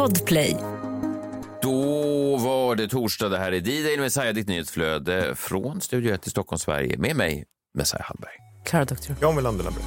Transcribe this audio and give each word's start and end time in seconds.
Podplay. 0.00 0.56
Då 1.62 1.76
var 2.36 2.76
det 2.76 2.88
torsdag. 2.88 3.28
Det 3.28 3.38
här 3.38 3.52
är 3.52 3.60
D-Day 3.60 3.98
Messiah, 3.98 4.34
ditt 4.34 4.48
nyhetsflöde 4.48 5.34
från 5.34 5.80
Studio 5.80 6.14
1 6.14 6.26
i 6.26 6.30
Stockholm, 6.30 6.58
Sverige. 6.58 6.98
Med 6.98 7.16
mig, 7.16 7.44
Messiah 7.74 8.02
Hallberg. 8.02 8.32
Klara 8.64 8.84
Doktorow. 8.84 9.18
John 9.22 9.36
Wilander 9.36 9.64
Lambrell. 9.64 9.86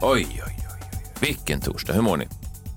Oj, 0.00 0.26
oj, 0.28 0.42
oj. 0.46 1.00
Vilken 1.20 1.60
torsdag. 1.60 1.92
Hur 1.92 2.02
mår 2.02 2.16
ni? 2.16 2.28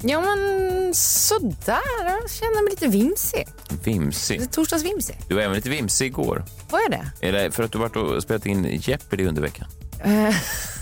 Ja, 0.06 0.22
men 0.22 0.94
sådär. 0.94 1.80
Jag 2.06 2.30
känner 2.32 2.64
mig 2.64 2.72
lite 2.72 2.88
vimsig. 2.88 3.48
Vimsig. 3.84 4.40
Lite 4.40 4.54
torsdagsvimsig. 4.54 5.20
Du 5.28 5.36
var 5.36 5.42
även 5.42 5.56
lite 5.56 5.70
vimsig 5.70 6.06
igår. 6.06 6.46
Vad 6.70 6.82
är 6.82 6.90
det? 6.90 7.28
Är 7.28 7.32
det 7.32 7.52
för 7.52 7.64
att 7.64 7.72
du 7.72 7.78
varit 7.78 7.96
och 7.96 8.24
spelat 8.24 8.46
in 8.46 8.66
Jeopardy 8.82 9.26
under 9.26 9.42
veckan? 9.42 9.68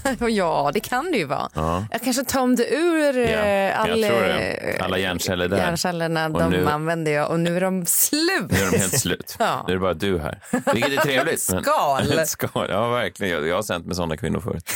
ja, 0.29 0.71
det 0.73 0.79
kan 0.79 1.11
det 1.11 1.17
ju 1.17 1.25
vara. 1.25 1.49
Ja. 1.55 1.85
Jag 1.91 2.01
kanske 2.03 2.23
tömde 2.23 2.67
ur 2.75 3.17
Ja, 3.17 3.23
eh, 3.29 3.81
alla, 3.81 4.07
tror 4.07 4.19
det. 4.21 4.77
Alla 4.81 4.97
hjärnceller 4.97 5.47
där. 5.47 5.57
hjärncellerna. 5.57 6.25
Och 6.25 6.31
De 6.39 6.49
nu- 6.51 6.67
använde 6.67 7.11
jag 7.11 7.29
och 7.29 7.39
nu 7.39 7.57
är 7.57 7.61
de 7.61 7.85
slut. 7.85 8.51
Nu 8.51 8.57
är 8.57 8.71
de 8.71 8.77
helt 8.77 8.99
slut. 8.99 9.35
Ja. 9.39 9.63
Nu 9.67 9.73
är 9.73 9.77
det 9.77 9.81
bara 9.81 9.93
du 9.93 10.19
här. 10.19 10.39
Vilket 10.73 10.91
är 10.91 10.97
trevligt. 10.97 11.49
men- 11.53 11.63
Skal. 11.63 12.19
Ett 12.19 12.27
skal. 12.29 12.67
Ja, 12.69 12.89
verkligen. 12.89 13.33
Jag, 13.33 13.47
jag 13.47 13.55
har 13.55 13.63
sänt 13.63 13.85
med 13.85 13.95
sådana 13.95 14.17
kvinnor 14.17 14.39
förut. 14.39 14.69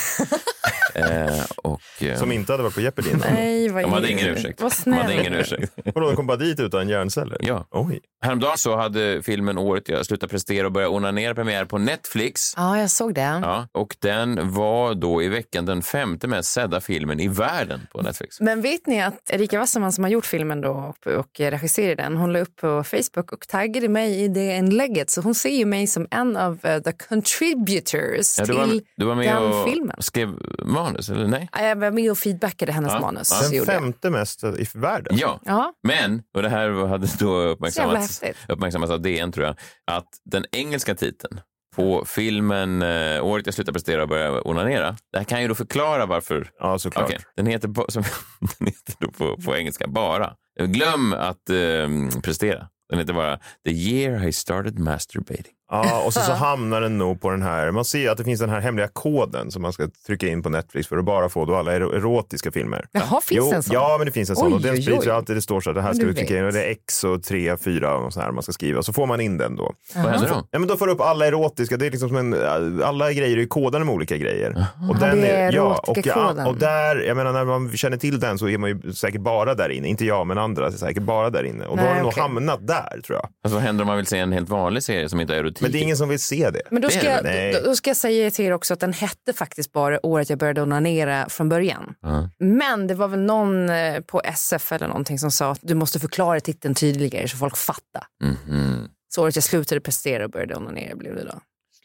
eh, 0.96 1.44
och, 1.56 1.82
eh, 2.04 2.18
Som 2.20 2.32
inte 2.32 2.52
hade 2.54 2.64
varit 2.64 2.76
på 2.76 2.82
Jeopardy 2.82 3.10
innan. 3.10 3.34
Nej, 3.34 3.70
vad 3.70 3.84
de 3.84 3.94
hade 3.94 4.12
ingen 4.12 4.28
ursäkt. 4.28 4.62
Vad 4.62 4.72
De 4.72 4.76
snäll. 4.76 5.02
hade 5.02 5.14
ingen 5.14 5.34
ursäkt. 5.34 5.74
Vadå, 5.96 6.08
de 6.08 6.16
kom 6.16 6.28
bara 6.28 6.38
dit 6.38 6.60
utan 6.60 6.90
hjärnceller? 6.90 7.38
Ja. 7.42 7.66
Oj. 7.72 8.00
Häromdagen 8.26 8.58
så 8.58 8.78
hade 8.78 9.22
filmen 9.24 9.58
Året 9.58 9.90
jag 9.90 10.06
slutar 10.06 10.28
prestera 10.28 10.66
och 10.66 10.72
börja 10.72 10.90
onanera 10.90 11.36
premiär 11.36 11.66
på 11.66 11.78
Netflix. 11.78 12.54
Ja, 12.58 12.80
jag 12.80 12.90
såg 12.92 13.14
det. 13.14 13.40
Ja, 13.44 13.68
och 13.72 13.96
den 14.00 14.54
var 14.54 14.94
då 14.94 15.15
i 15.24 15.28
veckan 15.28 15.66
den 15.66 15.82
femte 15.82 16.28
mest 16.28 16.52
sedda 16.52 16.82
filmen 16.82 17.20
i 17.20 17.28
världen 17.28 17.88
på 17.92 18.02
Netflix. 18.02 18.42
Men 18.42 18.62
vet 18.62 18.88
ni 18.88 19.02
att 19.02 19.30
Erika 19.30 19.60
Wasserman 19.60 19.92
som 19.92 20.04
har 20.04 20.12
gjort 20.12 20.26
filmen 20.26 20.62
då 20.62 20.70
och, 20.72 21.08
och 21.08 21.40
regisserar 21.40 21.96
den, 21.96 22.18
hon 22.18 22.34
la 22.34 22.40
upp 22.40 22.56
på 22.56 22.84
Facebook 22.84 23.32
och 23.34 23.48
taggade 23.48 23.88
mig 23.90 24.24
i 24.24 24.28
det 24.28 24.56
inlägget. 24.58 25.10
Så 25.10 25.22
hon 25.22 25.36
ser 25.36 25.50
ju 25.58 25.66
mig 25.66 25.88
som 25.88 26.08
en 26.12 26.38
av 26.38 26.60
eh, 26.66 26.80
the 26.82 26.92
contributors 26.92 28.40
Ja, 28.40 28.46
du, 28.46 28.54
var, 28.54 28.66
till 28.68 28.82
du 28.98 29.06
var 29.06 29.16
med 29.16 29.28
den 29.36 29.44
och 29.44 29.70
filmen. 29.70 29.96
skrev 30.00 30.30
manus, 30.66 31.10
eller 31.10 31.28
nej? 31.28 31.50
Ja, 31.52 31.62
Jag 31.68 31.76
var 31.76 31.92
med 31.92 32.12
och 32.12 32.18
feedbackade 32.18 32.72
hennes 32.72 32.92
Ja, 32.94 33.00
manus. 33.00 33.30
ja. 33.42 33.50
Den 33.58 33.66
femte 33.66 34.10
mest 34.10 34.44
i 34.44 34.68
världen? 34.74 35.18
Ja, 35.18 35.40
Ja, 35.46 35.74
men, 35.84 36.22
och 36.36 36.42
det 36.42 36.50
här 36.50 36.88
hade 36.88 37.08
då 37.20 37.38
uppmärksammats, 37.42 38.24
uppmärksammats 38.48 38.92
av 38.92 39.02
DN 39.02 39.32
tror 39.32 39.46
jag, 39.46 39.56
att 39.92 40.08
den 40.26 40.46
engelska 40.52 40.96
titeln 40.96 41.40
på 41.76 42.06
filmen 42.06 42.82
eh, 42.82 43.26
Året 43.26 43.46
jag 43.46 43.54
slutar 43.56 43.74
prestera 43.74 44.04
och 44.04 44.10
börjar 44.10 44.48
onanera, 44.48 44.96
det 45.12 45.18
här 45.18 45.26
kan 45.26 45.42
ju 45.42 45.48
då 45.48 45.56
förklara 45.56 46.06
varför 46.06 46.50
Ja, 46.60 46.80
såklart. 46.80 47.06
Okej, 47.06 47.20
Den 47.36 47.46
heter, 47.46 47.68
på, 47.68 47.86
som, 47.90 48.04
den 48.60 48.68
heter 48.68 48.94
då 49.00 49.12
på, 49.12 49.38
på 49.42 49.56
engelska 49.56 49.88
bara. 49.88 50.34
Glöm 50.60 51.14
att 51.14 51.50
eh, 51.50 52.22
prestera. 52.24 52.68
Den 52.90 53.00
heter 53.00 53.14
bara 53.14 53.40
The 53.66 53.72
year 53.72 54.28
I 54.28 54.32
started 54.32 54.80
masturbating. 54.80 55.55
Ja, 55.84 56.04
och 56.06 56.14
så, 56.14 56.20
så 56.20 56.32
hamnar 56.32 56.82
den 56.82 56.98
nog 56.98 57.22
på 57.22 57.30
den 57.30 57.42
här, 57.42 57.72
man 57.72 57.86
ser 57.86 58.10
att 58.10 58.18
det 58.18 58.24
finns 58.24 58.40
den 58.40 58.50
här 58.50 58.60
hemliga 58.60 58.88
koden 58.88 59.52
som 59.52 59.62
man 59.62 59.74
ska 59.74 59.88
trycka 60.08 60.28
in 60.28 60.44
på 60.44 60.50
Netflix 60.50 60.88
för 60.88 60.98
att 60.98 61.06
bara 61.06 61.30
få 61.30 61.46
då 61.46 61.56
alla 61.56 61.72
ero- 61.72 61.96
erotiska 61.96 62.52
filmer. 62.52 62.86
Jaha, 62.92 63.22
finns 63.22 63.26
jo, 63.32 63.52
en 63.54 63.64
sån? 63.64 63.74
Ja, 63.74 63.96
men 63.98 64.06
det 64.06 64.12
finns 64.12 64.30
en 64.30 64.36
sån. 64.36 64.48
Oj, 64.48 64.54
och 64.54 64.62
den 64.62 64.82
sprids 64.82 65.06
ju 65.06 65.12
alltid. 65.12 65.36
Det 65.36 65.42
står 65.42 65.62
så 65.62 65.70
att 65.70 65.76
det 65.76 65.82
här 65.82 65.94
ska 65.94 66.06
du 66.06 66.14
trycka 66.14 66.38
in. 66.38 66.46
Och 66.46 66.54
det 66.54 66.64
är 66.64 66.72
X 66.72 67.04
och 67.04 67.24
3, 67.24 67.58
4 67.58 67.96
och 67.98 68.14
så 68.14 68.22
här 68.22 68.32
man 68.32 68.44
ska 68.44 68.52
skriva. 68.52 68.82
Så 68.84 68.94
får 68.94 69.06
man 69.06 69.22
in 69.22 69.38
den 69.38 69.56
då. 69.56 69.74
Vad 69.96 70.06
händer 70.06 70.30
då? 70.30 70.48
Ja, 70.52 70.60
men 70.60 70.68
då 70.68 70.78
får 70.78 70.88
du 70.88 70.94
upp 70.94 71.02
alla 71.02 71.28
erotiska. 71.28 71.78
Det 71.78 71.86
är 71.86 71.92
liksom 71.92 72.10
som 72.10 72.18
en, 72.18 72.36
alla 72.84 73.12
grejer 73.14 73.38
är 73.38 73.42
ju 73.42 73.48
kodade 73.48 73.86
med 73.86 73.94
olika 73.94 74.18
grejer. 74.18 74.50
Och 74.90 74.96
Ja, 75.02 75.08
det 75.16 75.28
är 75.28 75.52
ja, 75.54 75.62
och, 75.88 75.98
erotika-koden. 75.98 76.48
och 76.48 76.56
där, 76.58 76.96
jag 77.08 77.18
menar 77.18 77.34
när 77.34 77.46
man 77.46 77.72
känner 77.78 77.98
till 77.98 78.20
den 78.20 78.38
så 78.38 78.50
är 78.50 78.58
man 78.58 78.70
ju 78.70 78.94
säkert 78.94 79.22
bara 79.22 79.56
där 79.56 79.70
inne. 79.70 79.88
Inte 79.88 80.06
jag, 80.06 80.28
men 80.28 80.38
andra 80.38 80.68
är 80.68 80.72
säkert 80.72 81.04
bara 81.04 81.30
där 81.30 81.44
inne. 81.44 81.66
Och 81.66 81.78
då 81.78 81.84
Nej, 81.84 81.88
har 81.92 81.96
den 81.96 82.06
okej. 82.06 82.22
nog 82.24 82.30
hamnat 82.30 82.68
där 82.68 83.02
tror 83.06 83.20
jag. 83.20 83.30
Alltså, 83.44 83.56
vad 83.56 83.64
händer 83.64 83.82
om 83.84 83.88
man 83.88 83.98
vill 83.98 84.06
se 84.06 84.18
en 84.18 84.32
helt 84.32 84.50
vanlig 84.50 84.84
serie 84.84 85.10
som 85.10 85.22
inte 85.22 85.34
har 85.34 85.40
erotik? 85.40 85.65
Men 85.66 85.72
det 85.72 85.80
är 85.80 85.84
ingen 85.84 85.98
som 85.98 86.10
vill 86.10 86.20
se 86.20 86.50
det. 86.50 86.62
Men 86.72 86.82
då 86.82 86.90
ska, 86.90 87.04
jag, 87.06 87.24
det, 87.24 87.62
då, 87.66 87.76
ska 87.76 87.90
jag 87.90 87.98
säga 87.98 88.32
till 88.32 88.46
er 88.46 88.52
också 88.52 88.74
att 88.74 88.80
den 88.80 88.94
hette 88.94 89.34
faktiskt 89.34 89.72
bara 89.72 90.06
året 90.06 90.30
jag 90.30 90.40
började 90.40 90.62
onanera 90.62 91.30
från 91.30 91.50
början. 91.50 91.96
Ja. 92.02 92.30
Men 92.40 92.88
det 92.88 92.94
var 92.94 93.08
väl 93.08 93.20
någon 93.20 93.70
eh, 93.70 94.00
på 94.00 94.22
SF 94.22 94.72
eller 94.72 94.88
någonting 94.88 95.20
som 95.20 95.32
sa 95.32 95.52
att 95.52 95.60
du 95.62 95.76
måste 95.76 96.00
förklara 96.00 96.40
titeln 96.40 96.76
tydligare 96.76 97.28
så 97.28 97.38
folk 97.38 97.58
fattar. 97.58 98.04
Mhm. 98.24 98.90
Så 99.16 99.24
året 99.24 99.36
jag 99.36 99.44
slutade 99.44 99.82
prestera 99.82 100.26
och 100.26 100.32
började 100.32 100.56
onanera 100.56 100.96
blev 100.96 101.16
det 101.16 101.24
då. 101.24 101.40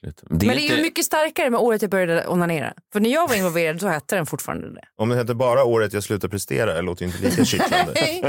Slut. 0.04 0.22
Men 0.28 0.38
det 0.38 0.46
är 0.46 0.52
inte- 0.58 0.74
ju 0.74 0.82
mycket 0.82 1.04
starkare 1.04 1.50
med 1.50 1.60
året 1.60 1.82
jag 1.82 1.90
började 1.90 2.26
onanera. 2.26 2.72
För 2.92 3.00
när 3.00 3.10
jag 3.10 3.28
var 3.28 3.34
involverad 3.34 3.78
då 3.78 3.88
hette 3.88 4.16
den 4.16 4.26
fortfarande 4.26 4.74
det. 4.74 4.80
Om 4.96 5.08
den 5.08 5.18
heter 5.18 5.34
bara 5.34 5.64
året 5.64 5.92
jag 5.92 6.02
slutar 6.02 6.28
prestera 6.28 6.74
det 6.74 6.82
låter 6.82 7.04
ju 7.06 7.12
inte 7.12 7.22
lika 7.30 7.44
kittlande. 7.44 7.92
Nej, 7.94 8.24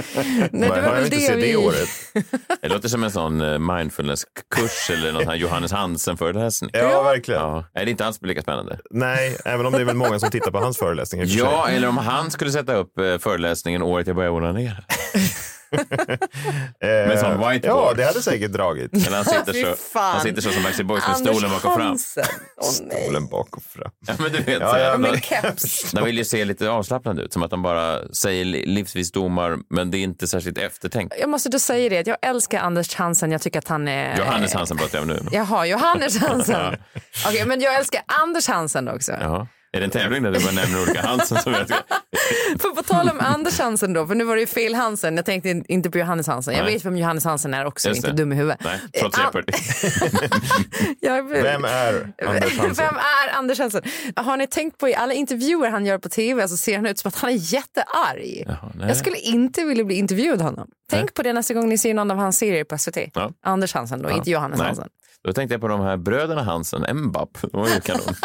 det 0.51 0.67
var 0.69 0.81
väl 0.95 1.09
det 1.09 1.35
vi... 1.35 1.41
det 1.41 1.55
året. 1.55 1.89
Det 2.61 2.67
låter 2.69 2.89
som 2.89 3.03
en 3.03 3.11
sån 3.11 3.41
eh, 3.41 3.59
mindfulness-kurs 3.59 4.89
eller 4.89 5.11
någon 5.11 5.27
här 5.27 5.35
Johannes 5.35 5.71
Hansen-föreläsning. 5.71 6.71
Ja, 6.73 7.03
verkligen. 7.03 7.41
Ja. 7.41 7.65
Nej, 7.75 7.85
det 7.85 7.89
är 7.89 7.91
inte 7.91 8.05
alls 8.05 8.21
lika 8.21 8.41
spännande. 8.41 8.79
Nej, 8.91 9.37
även 9.45 9.65
om 9.65 9.71
det 9.73 9.79
är 9.81 9.85
väl 9.85 9.95
många 9.95 10.19
som 10.19 10.29
tittar 10.29 10.51
på 10.51 10.57
hans 10.59 10.77
föreläsningar. 10.77 11.25
Ja, 11.29 11.67
eller 11.69 11.87
om 11.87 11.97
han 11.97 12.31
skulle 12.31 12.51
sätta 12.51 12.75
upp 12.75 12.99
eh, 12.99 13.17
föreläsningen 13.17 13.81
Året 13.81 14.07
jag 14.07 14.15
började 14.15 14.35
onanera. 14.35 14.77
med 16.81 17.19
sån 17.19 17.49
whiteboard. 17.49 17.63
Ja, 17.63 17.93
det 17.97 18.03
hade 18.05 18.21
säkert 18.21 18.51
dragit. 18.51 18.93
Eller 19.07 19.15
han 19.15 19.25
sitter 19.25 19.53
så, 19.93 19.99
han 19.99 20.21
sitter 20.21 20.41
så 20.41 20.51
som 20.51 20.63
Backstreet 20.63 20.87
Boys 20.87 21.07
med 21.07 21.15
Anders 21.15 21.37
stolen 21.37 21.51
bak 21.51 21.65
och 21.65 21.73
fram. 21.75 21.97
Stolen 22.63 23.27
bak 23.27 23.57
och 23.57 23.63
fram. 23.63 23.91
Ja, 24.07 24.13
men 24.19 24.31
du 24.31 24.37
vet, 24.41 24.59
Ja, 24.61 24.79
ja, 24.79 25.15
keps. 25.21 25.91
De 25.91 26.05
vill 26.05 26.17
ju 26.17 26.23
se 26.25 26.45
lite 26.45 26.69
avslappnade 26.69 27.21
ut, 27.21 27.33
som 27.33 27.43
att 27.43 27.49
de 27.51 27.61
bara 27.61 28.07
säger 28.13 28.45
li- 28.45 28.65
livsvisdomar, 28.65 29.57
men 29.69 29.91
det 29.91 29.97
är 29.97 30.03
inte 30.03 30.27
särskilt 30.27 30.57
eftertänkt. 30.57 31.15
Jag 31.19 31.29
måste 31.29 31.49
då 31.49 31.59
säga 31.59 31.89
det 31.89 32.07
jag 32.07 32.17
älskar 32.21 32.59
Anders 32.59 32.95
Hansen. 32.95 33.31
Jag 33.31 33.41
tycker 33.41 33.59
att 33.59 33.67
han 33.67 33.87
är... 33.87 34.17
Johannes 34.17 34.53
Hansen 34.53 34.77
pratar 34.77 34.97
jag 34.97 35.01
om 35.03 35.07
nu. 35.09 35.19
Jaha, 35.31 35.65
Johannes 35.65 36.17
Hansen. 36.21 36.75
Okej, 37.27 37.45
men 37.45 37.61
jag 37.61 37.75
älskar 37.75 38.01
Anders 38.21 38.47
Hansen 38.47 38.87
också. 38.87 39.11
Jaha. 39.11 39.47
Är 39.73 39.79
det 39.79 39.85
en 39.85 39.89
tävling 39.91 40.23
där 40.23 40.31
du 40.31 40.39
bara 40.39 40.51
nämner 40.51 40.81
olika 40.81 41.01
Hansen 41.01 41.37
som 41.37 41.53
jag. 41.53 41.67
För 42.61 42.75
på 42.75 42.83
tal 42.83 43.09
om 43.09 43.19
Anders 43.19 43.59
Hansen 43.59 43.93
då, 43.93 44.07
för 44.07 44.15
nu 44.15 44.23
var 44.23 44.35
det 44.35 44.41
ju 44.41 44.47
fel 44.47 44.75
Hansen. 44.75 45.15
Jag 45.15 45.25
tänkte 45.25 45.49
in- 45.49 45.65
inte 45.67 45.89
på 45.89 45.97
Johannes 45.97 46.27
Hansen. 46.27 46.53
Jag 46.53 46.63
Nej. 46.63 46.73
vet 46.73 46.85
vem 46.85 46.97
Johannes 46.97 47.23
Hansen 47.25 47.53
är 47.53 47.65
också, 47.65 47.89
inte 47.89 48.11
dum 48.11 48.31
i 48.31 48.35
huvudet. 48.35 48.59
Nej, 48.63 48.79
trots 48.99 49.17
Eh, 49.17 49.23
Jeopardy. 49.23 49.53
Vem 51.41 51.65
är 51.65 52.13
Anders 52.25 52.57
Hansen? 52.57 52.85
Vem 52.85 52.95
är 52.95 53.37
Anders 53.37 53.59
Hansen? 53.59 53.81
Har 54.15 54.37
ni 54.37 54.47
tänkt 54.47 54.77
på 54.77 54.89
i 54.89 54.95
alla 54.95 55.13
intervjuer 55.13 55.69
han 55.69 55.85
gör 55.85 55.97
på 55.97 56.09
tv 56.09 56.47
så 56.47 56.57
ser 56.57 56.75
han 56.75 56.85
ut 56.85 56.99
som 56.99 57.09
att 57.09 57.15
han 57.15 57.29
är 57.29 57.53
jättearg. 57.53 58.43
Jaha. 58.47 58.71
Jag 58.87 58.97
skulle 58.97 59.17
inte 59.17 59.63
vilja 59.63 59.83
bli 59.83 59.95
intervjuad 59.95 60.39
av 60.41 60.45
honom. 60.47 60.67
Tänk 60.89 61.03
Nej. 61.03 61.13
på 61.13 61.23
det 61.23 61.33
nästa 61.33 61.53
gång 61.53 61.69
ni 61.69 61.77
ser 61.77 61.93
någon 61.93 62.11
av 62.11 62.17
hans 62.17 62.37
serier 62.37 62.63
på 62.63 62.77
SVT. 62.77 62.97
Ja. 63.13 63.31
Anders 63.45 63.73
Hansen 63.73 64.01
då, 64.01 64.09
inte 64.11 64.31
Johannes 64.31 64.57
Nej. 64.57 64.67
Hansen. 64.67 64.87
Då 65.23 65.33
tänkte 65.33 65.53
jag 65.53 65.61
på 65.61 65.67
de 65.67 65.81
här 65.81 65.97
bröderna 65.97 66.43
Hansen, 66.43 66.97
Mbap. 66.97 67.37
De 67.51 67.61
var 67.61 67.67
ju 67.67 67.81
kanon. 67.81 68.01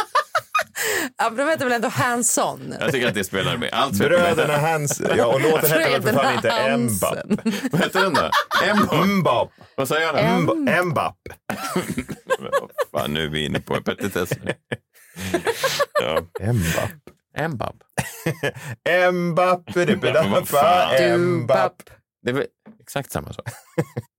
Ja, 1.19 1.31
men 1.31 1.37
de 1.47 1.51
heter 1.51 1.65
väl 1.65 1.73
ändå 1.75 1.89
Hansson? 1.89 2.75
Jag 2.81 2.93
tycker 2.93 3.09
att 3.09 3.15
det 3.15 3.25
spelar 3.25 3.57
med. 3.57 3.69
Allt 3.73 3.99
Bröderna 3.99 4.57
Hansen. 4.57 5.11
Ja, 5.17 5.27
och 5.27 5.41
låten 5.41 5.71
heter 5.71 5.91
väl 5.91 6.03
för 6.03 6.13
fan 6.13 6.35
inte 6.35 6.49
Bröderna 6.49 6.77
Mbap. 6.79 7.15
Hansen. 7.15 7.39
Vad 7.73 7.81
heter 7.81 8.01
den 8.01 8.15
då? 8.15 8.31
Mbap. 8.85 9.07
Mbap. 9.07 9.53
Vad 9.77 9.89
säger 9.89 10.13
han? 10.13 10.43
Mbap. 10.89 11.17
Fan, 12.93 13.15
nu 13.15 13.25
är 13.25 13.29
vi 13.29 13.45
inne 13.45 13.61
på 13.61 13.83
petitesser. 13.83 14.55
Ja. 16.03 16.21
Mbap. 16.53 16.91
Mbap. 17.51 17.77
Mbap. 19.13 19.63
Vad 20.31 20.49
fan? 20.49 21.19
Mbap. 21.21 21.83
Det 22.23 22.31
är 22.31 22.35
väl 22.35 22.47
exakt 22.81 23.13
samma 23.13 23.33
sak. 23.33 23.49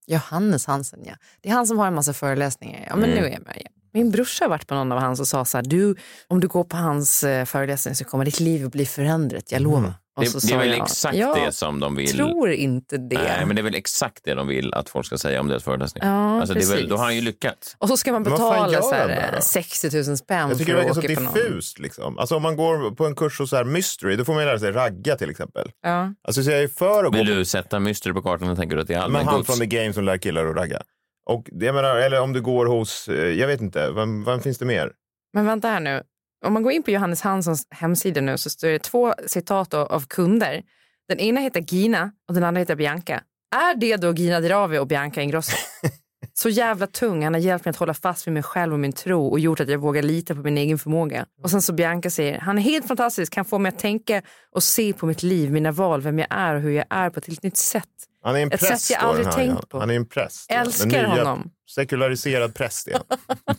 Johannes 0.08 0.66
Hansen, 0.66 1.00
ja. 1.06 1.14
Det 1.42 1.50
är 1.50 1.54
han 1.54 1.68
som 1.68 1.78
har 1.80 1.88
en 1.88 1.96
massa 1.96 2.14
föreläsningar. 2.14 2.86
Ja, 2.90 2.96
men 2.96 3.10
Mm. 3.10 3.22
nu 3.24 3.28
är 3.28 3.32
jag 3.32 3.46
med. 3.46 3.62
Ja. 3.66 3.70
Min 3.98 4.12
brorsa 4.12 4.44
har 4.46 4.50
varit 4.50 4.68
på 4.68 4.76
någon 4.76 4.92
av 4.92 5.00
hans 5.00 5.20
och 5.20 5.28
sa 5.28 5.46
så 5.46 5.58
här, 5.58 5.66
du, 5.66 5.96
om 6.28 6.40
du 6.40 6.48
går 6.48 6.64
på 6.64 6.78
hans 6.78 7.24
eh, 7.24 7.46
föreläsning 7.46 7.96
så 7.96 8.04
kommer 8.06 8.26
ditt 8.26 8.40
liv 8.40 8.66
att 8.66 8.72
bli 8.72 8.86
förändrat, 8.86 9.52
jag 9.52 9.62
lovar. 9.62 9.94
Och 10.18 10.24
Det, 10.24 10.30
så 10.30 10.48
det 10.48 10.54
är 10.54 10.58
väl 10.58 10.70
jag, 10.70 10.78
exakt 10.84 11.18
jag 11.18 11.38
det 11.46 11.52
som 11.52 11.80
de 11.80 11.96
vill. 11.96 12.12
tror 12.16 12.52
inte 12.52 12.98
det. 12.98 13.16
Nej, 13.16 13.46
men 13.46 13.56
det 13.56 13.62
är 13.62 13.64
väl 13.64 13.76
exakt 13.76 14.24
det 14.24 14.34
de 14.34 14.48
vill 14.48 14.74
att 14.74 14.90
folk 14.90 15.06
ska 15.06 15.18
säga 15.18 15.42
om 15.42 15.48
deras 15.48 15.64
föreläsning. 15.64 16.04
Ja, 16.06 16.40
alltså, 16.40 16.54
det 16.54 16.62
är 16.64 16.76
väl, 16.76 16.90
då 16.90 16.98
har 16.98 17.04
han 17.04 17.16
ju 17.16 17.22
lyckats. 17.22 17.76
Och 17.78 17.88
så 17.88 17.98
ska 17.98 18.12
man 18.12 18.22
Men 18.22 18.32
betala 18.32 18.82
så 18.82 18.90
han 18.92 19.00
här, 19.00 19.08
där 19.08 19.32
då? 19.36 19.42
60 19.42 20.04
000 20.08 20.18
spänn 20.18 20.50
Jag 20.50 20.58
tycker 20.58 20.74
för 20.76 20.82
det 20.84 20.90
att 20.90 20.96
så 20.96 21.02
åka 21.02 21.16
på 21.16 21.22
någon. 21.22 21.34
diffust. 21.34 21.80
Liksom. 21.80 22.18
Alltså 22.20 22.36
om 22.36 22.42
man 22.42 22.56
går 22.58 22.96
på 22.96 23.06
en 23.06 23.16
kurs 23.16 23.40
hos 23.40 23.50
så 23.50 23.56
här 23.56 23.64
mystery, 23.64 24.16
då 24.16 24.26
får 24.26 24.34
man 24.34 24.42
ju 24.44 24.48
lära 24.50 24.60
sig 24.60 24.72
ragga 24.72 25.16
till 25.16 25.30
exempel. 25.30 25.72
Ja. 25.84 26.14
Alltså 26.28 26.44
så 26.44 26.52
jag 26.52 26.64
är 26.64 26.68
för 26.68 27.04
att 27.04 27.12
gå 27.12 27.18
Vill 27.18 27.28
du 27.28 27.46
sätta 27.46 27.80
mystery 27.80 28.14
på 28.14 28.22
kartan 28.22 28.50
och 28.50 28.58
tänker 28.58 28.76
du 28.76 28.82
att 28.82 28.88
det 28.88 28.94
är 28.94 28.98
Men 28.98 29.06
allmän 29.06 29.26
han 29.26 29.36
gods? 29.36 29.48
från 29.48 29.60
The 29.60 29.66
Game 29.66 29.94
som 29.94 30.04
lär 30.04 30.18
killar 30.18 30.46
att 30.46 30.56
ragga. 30.56 30.82
Och 31.28 31.48
jag 31.52 31.76
menar, 31.76 31.96
eller 31.96 32.22
om 32.22 32.34
du 32.34 32.42
går 32.42 32.66
hos, 32.66 33.08
eh, 33.08 33.16
jag 33.16 33.48
vet 33.48 33.62
inte, 33.62 33.92
vem, 33.92 34.24
vem 34.24 34.42
finns 34.42 34.58
det 34.58 34.66
mer? 34.66 34.92
Men 35.34 35.46
vänta 35.46 35.68
här 35.68 35.80
nu. 35.80 36.04
Om 36.46 36.54
man 36.54 36.64
går 36.64 36.72
in 36.72 36.84
på 36.84 36.92
Johannes 36.92 37.22
Hanssons 37.22 37.68
hemsida 37.70 38.22
nu 38.22 38.38
så 38.38 38.50
står 38.50 38.68
det 38.68 38.80
två 38.80 39.14
citat 39.28 39.74
av- 39.74 39.88
av 39.88 40.06
kunder. 40.08 40.64
Den 41.10 41.20
ena 41.20 41.42
heter 41.42 41.62
Gina 41.68 42.12
och 42.28 42.34
den 42.34 42.44
andra 42.44 42.60
heter 42.60 42.76
Bianca. 42.76 43.22
Är 43.56 43.76
det 43.76 43.98
då 43.98 44.14
Gina 44.14 44.40
Dirawi 44.40 44.78
och 44.78 44.88
Bianca 44.88 45.22
Ingrosso? 45.22 45.58
Så 46.34 46.50
jävla 46.50 46.88
tung. 46.88 47.24
Han 47.24 47.34
har 47.34 47.42
hjälpt 47.42 47.66
mig 47.66 47.70
att 47.70 47.76
hålla 47.78 47.94
fast 47.94 48.28
vid 48.28 48.34
mig 48.34 48.44
själv 48.44 48.74
och 48.74 48.80
min 48.80 48.92
tro 48.94 49.28
och 49.28 49.40
gjort 49.40 49.60
att 49.60 49.70
jag 49.70 49.78
vågar 49.78 50.02
lita 50.02 50.36
på 50.36 50.42
min 50.42 50.58
egen 50.58 50.78
förmåga. 50.80 51.26
Och 51.44 51.52
sen 51.52 51.62
så 51.62 51.74
Bianca 51.74 52.10
säger, 52.10 52.40
han 52.40 52.58
är 52.58 52.62
helt 52.62 52.88
fantastisk, 52.88 53.34
kan 53.34 53.46
få 53.46 53.60
mig 53.60 53.70
att 53.70 53.80
tänka 53.80 54.22
och 54.52 54.64
se 54.64 54.94
på 54.94 55.06
mitt 55.06 55.24
liv, 55.24 55.52
mina 55.52 55.72
val, 55.72 56.02
vem 56.02 56.20
jag 56.20 56.28
är 56.30 56.56
och 56.56 56.62
hur 56.62 56.72
jag 56.72 56.86
är 56.90 57.10
på 57.10 57.20
ett 57.20 57.26
helt 57.28 57.44
nytt 57.44 57.58
sätt. 57.58 57.84
Han 58.28 58.36
är 58.36 58.42
en 58.42 58.52
Ett 58.52 58.60
präst. 58.60 58.86
sätt 58.86 58.98
jag 59.02 59.10
aldrig 59.10 59.32
tänkt 59.32 59.70
på. 59.70 59.80
Han 59.80 59.90
är 59.90 59.94
en 59.96 60.06
präst. 60.06 60.46
ja. 60.50 60.56
Älskar 60.56 60.88
nya 60.90 61.08
honom. 61.08 61.52
Sekulariserad 61.76 62.56
präst. 62.56 62.88
Ja. 62.92 63.00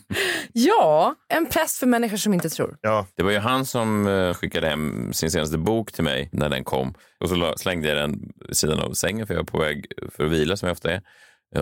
Ja, 0.53 1.15
en 1.29 1.45
präst 1.45 1.77
för 1.79 1.87
människor 1.87 2.17
som 2.17 2.33
inte 2.33 2.49
tror. 2.49 2.77
ja. 2.81 3.07
Det 3.15 3.23
var 3.23 3.31
ju 3.31 3.37
han 3.39 3.65
som 3.65 4.07
eh, 4.07 4.33
skickade 4.33 4.67
hem 4.69 5.13
sin 5.13 5.31
senaste 5.31 5.57
bok 5.57 5.91
till 5.91 6.03
mig 6.03 6.29
när 6.31 6.49
den 6.49 6.63
kom. 6.63 6.93
Och 7.19 7.29
så 7.29 7.53
slängde 7.57 7.87
jag 7.87 7.97
den 7.97 8.19
vid 8.47 8.57
sidan 8.57 8.79
av 8.79 8.93
sängen 8.93 9.27
för 9.27 9.33
jag 9.33 9.41
var 9.41 9.45
på 9.45 9.57
väg 9.59 9.85
för 10.15 10.25
att 10.25 10.31
vila 10.31 10.57
som 10.57 10.67
jag 10.67 10.73
ofta 10.73 10.91
är. 10.91 11.01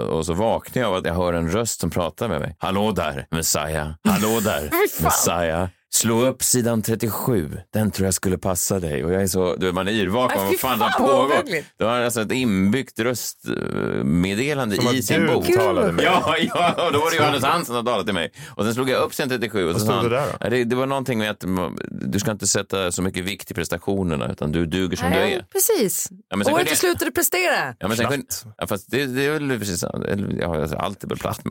Och 0.10 0.26
så 0.26 0.34
vaknade 0.34 0.80
jag 0.80 0.90
av 0.90 0.96
att 0.96 1.06
jag 1.06 1.14
hör 1.14 1.34
en 1.34 1.52
röst 1.52 1.80
som 1.80 1.90
pratar 1.90 2.28
med 2.28 2.42
mig. 2.42 2.56
Hallå 2.60 2.92
där, 2.92 3.28
Messiah. 3.32 3.92
Hallå 4.04 4.40
där. 4.44 4.70
Messiah. 5.04 5.68
Slå 5.94 6.26
upp 6.26 6.44
sidan 6.44 6.82
37. 6.82 7.58
Den 7.74 7.92
tror 7.92 8.06
jag 8.08 8.14
skulle 8.14 8.38
passa 8.38 8.80
dig. 8.80 9.06
Och 9.06 9.14
jag 9.14 9.22
är 9.22 9.28
så, 9.28 9.56
du 9.56 9.66
vet, 9.66 9.76
man 9.76 9.88
är 9.88 9.92
yrvaken. 9.92 10.40
Aj, 10.40 10.46
Vad 10.48 10.60
fan, 10.60 10.80
fan, 10.80 10.90
det 10.92 10.96
vad 11.00 11.10
pågår? 11.10 11.44
Det 11.78 11.84
var 11.86 12.00
alltså 12.00 12.22
ett 12.22 12.32
inbyggt 12.32 13.00
röstmeddelande 13.00 14.76
Som 14.76 14.96
i 14.96 15.02
sin 15.02 15.28
bok. 15.28 15.48
talade 15.56 15.92
med 15.92 16.06
Ja, 16.06 16.36
ja, 16.40 16.86
och 16.88 16.94
då 16.94 17.00
var 17.00 17.12
det 17.12 17.18
Johannes 17.18 17.44
Hansen 17.44 17.76
som 17.76 17.86
talade 17.86 18.04
till 18.06 18.14
mig. 18.14 18.32
Och 18.50 18.64
sen 18.64 18.74
slog 18.74 18.90
jag 18.90 19.02
upp 19.04 19.14
sidan 19.14 19.30
37 19.30 19.66
och 19.70 19.74
så 19.74 19.80
stod 19.80 19.90
sa 19.90 19.96
han, 19.96 20.04
det 20.10 20.16
där 20.16 20.28
då? 20.42 20.50
Det, 20.50 20.64
det 20.64 20.76
var 20.76 20.86
någonting 20.86 21.20
med 21.20 21.30
att 21.32 21.44
du 21.92 22.20
ska 22.20 22.32
inte 22.32 22.48
sätta 22.48 22.92
så 22.92 23.02
mycket 23.02 23.24
vikt 23.26 23.52
i 23.52 23.54
prestationerna 23.54 24.32
utan 24.32 24.52
du 24.52 24.66
duger 24.66 24.98
som 24.98 25.10
du 25.12 25.16
Nej, 25.16 25.34
är. 25.34 25.46
precis. 25.54 26.08
Ja, 26.30 26.36
Året 26.38 26.48
kunde 26.48 26.64
du 26.64 26.70
jag- 26.70 26.78
slutade 26.78 27.12
prestera. 27.12 27.76
Ja, 27.80 27.88
men 27.88 27.98
sen, 27.98 28.08
Platt. 28.08 28.10
kunde- 28.12 28.56
ja, 28.58 28.68
fast 28.68 28.92
det, 28.92 29.06
det 29.06 29.26
är 29.26 29.32
väl 29.32 29.60
precis 29.60 29.80
sant. 29.80 30.06
Eller, 30.06 30.38
Ja, 30.42 30.62
alltså, 30.62 30.76
allt 30.78 31.04
är 31.04 31.08
väl 31.08 31.18
platt. 31.18 31.42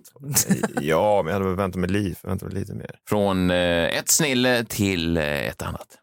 ja, 0.80 1.22
men 1.22 1.32
jag 1.32 1.38
hade 1.38 1.44
väl 1.44 1.56
väntat 1.56 1.80
mig 1.80 1.90
lite, 1.90 2.26
väntat 2.26 2.48
mig 2.52 2.60
lite 2.60 2.74
mer. 2.74 2.90
Från 3.08 3.50
eh, 3.50 3.56
ett 3.98 4.08
snille 4.10 4.35
till 4.68 5.16
eh, 5.16 5.22
ett 5.24 5.62
annat. 5.62 5.98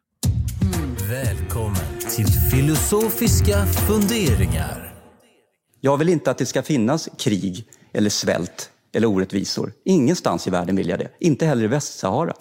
Välkommen 1.09 1.99
till 2.15 2.27
filosofiska 2.27 3.65
funderingar. 3.65 4.93
Jag 5.81 5.97
vill 5.97 6.09
inte 6.09 6.31
att 6.31 6.37
det 6.37 6.45
ska 6.45 6.61
finnas 6.61 7.09
krig 7.17 7.65
eller 7.93 8.09
svält 8.09 8.69
eller 8.93 9.07
orättvisor. 9.07 9.73
Ingenstans 9.85 10.47
i 10.47 10.49
världen 10.49 10.75
vill 10.75 10.89
jag 10.89 10.99
det. 10.99 11.09
Inte 11.19 11.45
heller 11.45 11.63
i 11.63 11.67
Västsahara. 11.67 12.33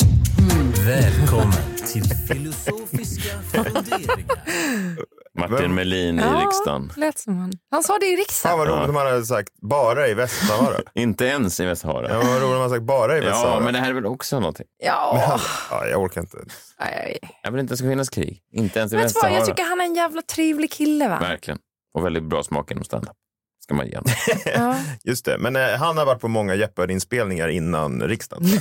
Välkommen 0.86 1.76
till 1.92 2.04
filosofiska 2.28 3.42
funderingar. 3.42 5.21
Martin 5.38 5.56
Vem? 5.56 5.74
Melin 5.74 6.18
i 6.18 6.22
Ja, 6.22 6.42
riksdagen. 6.46 6.92
lät 6.96 7.18
som 7.18 7.36
han. 7.38 7.52
Han 7.70 7.82
sa 7.82 7.98
det 7.98 8.06
i 8.06 8.10
Fan 8.10 8.16
riksdagen. 8.16 8.58
vad 8.58 8.68
roligt 8.68 8.88
om 8.88 8.94
man 8.94 9.06
hade 9.06 9.24
sagt 9.26 9.48
bara 9.62 10.08
i 10.08 10.14
Västsahara. 10.14 10.80
Inte 10.94 11.24
ens 11.24 11.60
i 11.60 11.64
Västsahara. 11.64 12.08
ja, 12.08 12.16
vad 12.16 12.26
roligt 12.26 12.42
om 12.44 12.50
hade 12.60 12.70
sagt 12.70 12.82
bara 12.82 13.16
i 13.18 13.20
Västsahara. 13.20 13.54
Ja, 13.54 13.60
men 13.60 13.74
det 13.74 13.80
här 13.80 13.90
är 13.90 13.94
väl 13.94 14.06
också 14.06 14.40
någonting. 14.40 14.66
Ja. 14.84 15.38
ja, 15.70 15.86
jag 15.86 16.00
orkar 16.02 16.20
inte. 16.20 16.38
Nej. 16.80 17.18
Jag 17.42 17.50
vill 17.50 17.60
inte 17.60 17.72
att 17.72 17.78
det 17.78 17.84
ska 17.84 17.88
finnas 17.90 18.10
krig. 18.10 18.42
Inte 18.52 18.78
ens 18.78 18.92
i 18.92 18.96
Vet 18.96 19.00
du 19.02 19.04
vad, 19.04 19.04
Västsahara. 19.04 19.34
jag 19.38 19.46
tycker 19.46 19.62
han 19.68 19.80
är 19.80 19.84
en 19.84 19.94
jävla 19.94 20.22
trevlig 20.22 20.72
kille 20.72 21.08
va? 21.08 21.18
Verkligen. 21.20 21.58
Och 21.98 22.04
väldigt 22.06 22.22
bra 22.24 22.42
smak 22.42 22.70
inom 22.70 22.84
standup. 22.84 23.12
Ska 23.64 23.74
man 23.74 23.86
ge. 23.86 23.98
Ja. 24.54 24.76
Just 25.04 25.24
det, 25.24 25.38
men 25.38 25.56
eh, 25.56 25.62
han 25.78 25.98
har 25.98 26.06
varit 26.06 26.20
på 26.20 26.28
många 26.28 26.54
Jeopardy-inspelningar 26.54 27.48
innan 27.48 28.02
riksdagen. 28.02 28.46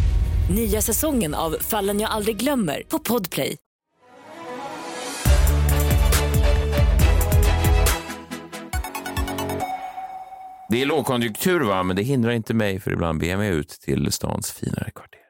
Nya 0.55 0.81
säsongen 0.81 1.33
av 1.35 1.51
Fallen 1.61 1.99
jag 1.99 2.11
aldrig 2.11 2.37
glömmer 2.37 2.83
på 2.87 2.99
Podplay. 2.99 3.57
Det 10.69 10.81
är 10.81 10.85
lågkonjunktur 10.85 11.59
va, 11.59 11.83
men 11.83 11.95
det 11.95 12.03
hindrar 12.03 12.31
inte 12.31 12.53
mig 12.53 12.79
för 12.79 12.91
ibland 12.91 13.19
beger 13.19 13.37
mig 13.37 13.49
ut 13.49 13.69
till 13.69 14.11
stans 14.11 14.51
finare 14.51 14.91
kvarter. 14.95 15.20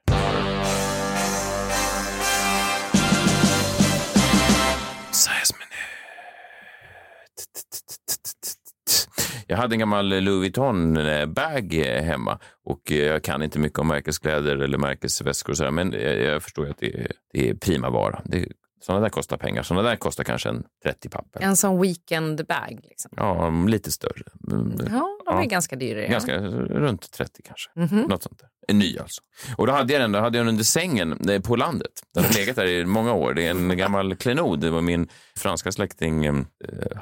Jag 9.52 9.58
hade 9.58 9.76
en 9.76 9.80
gammal 9.80 10.08
Louis 10.10 10.28
Vuitton-bag 10.40 11.74
hemma 12.04 12.40
och 12.66 12.92
jag 12.92 13.24
kan 13.24 13.44
inte 13.44 13.60
mycket 13.60 13.80
om 13.80 13.88
märkeskläder 13.88 14.58
eller 14.58 14.78
märkesväskor 14.78 15.54
och 15.54 15.58
sådär, 15.58 15.72
men 15.72 15.92
jag 15.92 16.18
jag 16.20 16.44
förstår 16.44 16.66
ju 16.66 16.72
att 16.72 16.78
det 16.78 16.94
är, 17.00 17.12
det 17.34 17.50
är 17.50 17.54
prima 17.54 17.90
vara. 17.90 18.22
Det, 18.26 18.48
sådana 18.82 19.02
där 19.02 19.10
kostar 19.10 19.38
pengar. 19.38 19.64
Sådana 19.64 19.90
där 19.90 19.96
kostar 19.96 20.24
kanske 20.24 20.50
en 20.50 20.64
30 20.84 21.10
papper. 21.10 21.42
En 21.42 21.58
sån 21.58 21.82
weekend 21.82 22.46
bag. 22.48 22.80
Liksom. 22.84 23.12
Ja, 23.18 23.50
lite 23.68 23.92
större. 23.92 24.24
Mm, 24.52 24.74
Ja, 24.92 25.18
de 25.26 25.38
är 25.38 25.42
Ja. 25.42 25.48
ganska 25.48 25.76
dyra. 25.76 26.08
Ganska, 26.08 26.38
runt 26.40 27.12
30 27.12 27.42
kanske. 27.46 27.96
Mhm. 27.96 28.06
Något 28.10 28.24
sånt 28.24 28.40
där. 28.40 28.50
En 28.68 28.80
ny 28.80 28.98
alltså. 28.98 29.22
Och 29.58 29.68
då 29.68 29.74
hade 29.74 29.94
jag 29.94 30.02
den, 30.02 30.12
då 30.12 30.20
hade 30.20 30.38
jag 30.38 30.46
den 30.46 30.54
under 30.54 30.64
sängen 30.64 31.30
eh, 31.30 31.42
på 31.42 31.56
landet. 31.56 31.92
Den 32.14 32.24
har 32.24 32.34
legat 32.34 32.56
där 32.56 32.66
i 32.66 32.86
många 32.86 33.14
år. 33.14 33.34
Det 33.34 33.48
är 33.48 33.52
en 33.52 33.78
gammal 33.78 34.16
klenod. 34.16 34.60
Det 34.60 34.70
var 34.70 34.82
min 34.82 35.08
franska 35.38 35.72
släkting. 35.72 36.26
eh, 36.26 36.36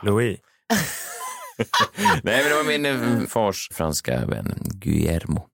Louis. 0.04 0.40
nej, 2.24 2.44
men 2.44 2.50
det 2.50 2.56
var 2.56 2.64
min 2.64 2.86
eh, 2.86 3.28
fars 3.28 3.70
franska 3.72 4.26
vän 4.26 4.54
Guillermo. 4.66 5.46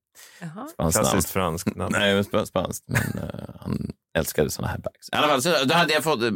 Klassiskt 0.92 1.30
franskt 1.30 1.76
namn. 1.76 1.96
Nej, 2.00 2.22
sp- 2.22 2.46
spanskt. 2.46 2.84
Men 2.88 3.24
eh, 3.24 3.40
han 3.60 3.92
älskade 4.18 4.50
såna 4.50 4.68
här 4.68 4.78
bags. 4.78 5.10
I 5.14 5.16
alla 5.16 5.28
fall, 5.28 5.42
så, 5.42 5.50
då 5.66 5.74
hade 5.74 5.94
jag 5.94 6.04
fått 6.04 6.22
eh, 6.22 6.30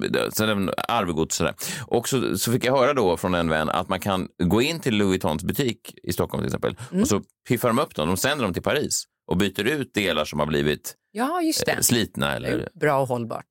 arvegods. 0.88 1.36
Sådär. 1.36 1.54
Och 1.88 2.10
så, 2.10 2.38
så 2.38 2.52
fick 2.52 2.66
jag 2.66 2.78
höra 2.78 2.94
då 2.94 3.18
från 3.18 3.34
en 3.34 3.50
vän 3.50 3.70
att 3.70 3.90
man 3.90 4.00
kan 4.00 4.28
gå 4.44 4.62
in 4.62 4.80
till 4.80 4.96
Louis 4.96 5.10
Vuittons 5.10 5.44
butik 5.44 5.94
i 6.04 6.14
Stockholm 6.14 6.42
till 6.42 6.48
exempel 6.48 6.76
och 7.02 7.08
så 7.08 7.22
piffar 7.48 7.68
de 7.68 7.80
upp 7.80 7.96
dem. 7.96 8.08
De 8.08 8.18
sänder 8.18 8.44
dem 8.44 8.54
till 8.54 8.64
Paris 8.64 9.04
och 9.32 9.38
byter 9.38 9.64
ut 9.68 9.94
delar 9.94 10.26
som 10.26 10.40
har 10.40 10.46
blivit 10.46 10.96
Ja, 11.12 11.42
just 11.42 11.68
eh, 11.68 11.76
det. 11.76 11.84
slitna. 11.84 12.30
Det 12.30 12.36
Eller... 12.36 12.50
är 12.50 12.70
Bra 12.80 13.00
och 13.02 13.08
hållbart. 13.08 13.46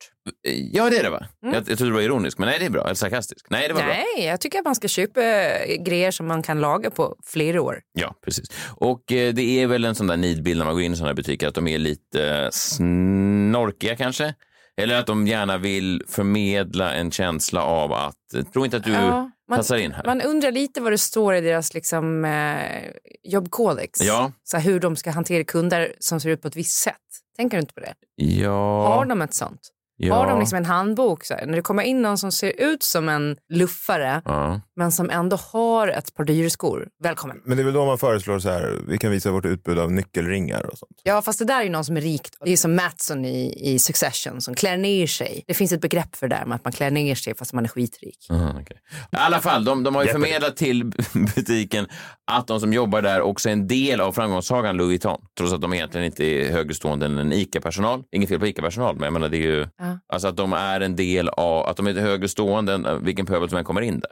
Ja, 0.73 0.91
det 0.91 0.99
är 0.99 1.03
det 1.03 1.11
va? 1.11 1.27
Jag, 1.41 1.55
jag 1.55 1.67
trodde 1.67 1.85
det 1.85 1.93
var 1.95 2.01
ironiskt, 2.01 2.39
men 2.39 2.49
nej, 2.49 2.59
det 2.59 2.65
är 2.65 2.71
bra. 2.71 2.85
Eller 2.85 2.95
sarkastisk. 2.95 3.47
Nej, 3.51 3.69
det 3.69 3.75
var 3.75 3.81
bra. 3.81 3.91
Nej, 3.91 4.27
jag 4.27 4.41
tycker 4.41 4.59
att 4.59 4.65
man 4.65 4.75
ska 4.75 4.89
köpa 4.89 5.23
eh, 5.23 5.83
grejer 5.83 6.11
som 6.11 6.27
man 6.27 6.43
kan 6.43 6.61
laga 6.61 6.91
på 6.91 7.17
flera 7.27 7.63
år. 7.63 7.81
Ja, 7.93 8.15
precis. 8.25 8.49
Och 8.77 9.13
eh, 9.13 9.35
det 9.35 9.43
är 9.63 9.67
väl 9.67 9.85
en 9.85 9.95
sån 9.95 10.07
där 10.07 10.17
nidbild 10.17 10.59
när 10.59 10.65
man 10.65 10.75
går 10.75 10.83
in 10.83 10.93
i 10.93 10.97
såna 10.97 11.09
här 11.09 11.15
butiker 11.15 11.49
att 11.49 11.55
de 11.55 11.69
är 11.69 11.79
lite 11.79 12.29
eh, 12.29 12.49
snorkiga 12.51 13.97
kanske. 13.97 14.35
Eller 14.77 14.99
att 14.99 15.07
de 15.07 15.27
gärna 15.27 15.59
vill 15.59 16.03
förmedla 16.09 16.95
en 16.95 17.11
känsla 17.11 17.63
av 17.63 17.93
att, 17.93 18.35
eh, 18.35 18.43
tro 18.43 18.65
inte 18.65 18.77
att 18.77 18.85
du 18.85 18.93
Ja, 18.93 19.31
man- 19.49 19.59
passar 19.59 19.77
in 19.77 19.93
här. 19.93 20.05
Man 20.05 20.21
undrar 20.21 20.53
lite 20.53 20.81
vad 20.81 20.93
det 20.93 20.99
står 20.99 21.35
i 21.35 21.41
deras 21.41 21.75
liksom, 21.75 22.25
eh, 22.25 22.91
jobbkodex. 23.23 24.01
Ja. 24.01 24.33
Så 24.45 24.59
hur 24.59 24.81
de 24.81 24.97
ska 24.97 25.11
hantera 25.11 25.45
kunder 25.45 25.93
som 25.99 26.21
ser 26.21 26.31
ut 26.31 26.43
på 26.43 26.49
ett 26.49 26.57
visst 26.57 26.79
sätt. 26.83 26.95
Tänker 27.37 27.57
du 27.57 27.61
inte 27.61 27.75
på 27.75 27.81
det? 27.81 27.95
Ja. 28.17 28.87
Har 28.89 29.05
de 29.05 29.23
ett 29.23 29.35
sånt? 29.35 29.61
ja. 29.97 30.15
Har 30.15 30.27
de 30.31 30.39
liksom 30.39 30.57
en 30.59 30.65
handbok? 30.65 31.25
Så 31.25 31.35
här, 31.35 31.47
när 31.47 31.57
det 31.57 31.63
kommer 31.63 31.83
in 31.83 32.03
någon 32.03 32.19
som 32.19 32.33
ser 32.33 32.61
ut 32.61 32.83
som 32.83 33.09
en 33.09 33.37
luffare 33.53 34.23
Ja. 34.25 34.61
Men 34.79 34.93
som 34.93 35.11
ändå 35.11 35.37
har 35.37 35.89
ett 35.89 36.15
par 36.15 36.25
dyrskor. 36.25 36.89
Välkommen. 37.03 37.41
Men 37.45 37.57
det 37.57 37.63
är 37.63 37.65
väl 37.65 37.75
då 37.75 37.87
man 37.87 37.99
föreslår 37.99 38.39
så 38.39 38.49
här, 38.49 38.79
vi 38.89 38.99
kan 38.99 39.11
visa 39.11 39.31
vårt 39.31 39.45
utbud 39.45 39.79
av 39.79 39.93
nyckelringar 39.93 40.67
och 40.67 40.79
sånt. 40.79 41.01
Ja, 41.03 41.23
fast 41.23 41.39
det 41.39 41.45
där 41.45 41.61
är 41.61 41.65
ju 41.65 41.71
någon 41.71 41.85
som 41.85 41.97
är 41.97 42.01
rik. 42.01 42.29
Det 42.45 42.53
är 42.53 42.57
som 42.57 42.77
Matson 42.77 43.25
i, 43.25 43.73
i 43.75 43.79
Succession 43.79 44.41
som 44.41 44.55
klär 44.55 44.77
ner 44.77 45.07
sig. 45.07 45.45
Det 45.47 45.55
finns 45.55 45.73
ett 45.73 45.81
begrepp 45.81 46.17
för 46.17 46.29
det 46.29 46.37
där 46.37 46.45
med 46.47 46.57
att 46.57 46.65
man 46.65 46.73
klär 46.73 46.91
ner 46.91 47.15
sig 47.15 47.35
fast 47.35 47.53
man 47.53 47.65
är 47.65 47.69
skitrik. 47.69 48.27
Aha, 48.31 48.51
okej. 48.51 48.77
I 49.13 49.17
alla 49.17 49.41
fall, 49.41 49.65
de, 49.65 49.83
de 49.83 49.95
har 49.95 50.05
ju 50.05 50.09
förmedlat 50.09 50.57
till 50.57 50.85
butiken 51.35 51.87
att 52.31 52.47
de 52.47 52.61
som 52.61 52.73
jobbar 52.73 53.03
där 53.03 53.21
också 53.21 53.49
är 53.49 53.53
en 53.53 53.67
del 53.67 54.01
av 54.01 54.13
framgångssagan 54.13 54.77
Louis 54.77 54.89
Vuitton. 54.89 55.21
Trots 55.39 55.53
att 55.53 55.61
de 55.61 55.75
egentligen 55.75 56.07
inte 56.07 56.25
är 56.25 56.53
högre 56.53 56.75
stående 56.75 57.07
än 57.07 57.19
en 57.19 57.33
ICA-personal. 57.33 58.05
Inget 58.13 58.29
fel 58.29 58.41
på 58.41 58.47
ICA-personal, 58.47 58.95
men 58.95 59.05
jag 59.05 59.13
menar 59.13 59.29
det 59.29 59.37
är 59.37 59.51
ju... 59.57 59.67
Ja. 59.79 59.99
Alltså 60.13 60.29
att 60.29 60.37
de 60.37 60.53
är 60.53 60.81
en 60.81 60.97
del 60.97 61.29
av, 61.29 61.67
att 61.67 61.77
de 61.77 61.87
är 61.87 61.95
högre 61.95 62.29
stående 62.29 62.73
än 62.75 63.05
vilken 63.05 63.27
pöbel 63.27 63.49
som 63.49 63.59
än 63.59 63.65
kommer 63.65 63.81
in 63.81 64.01
där. 64.01 64.11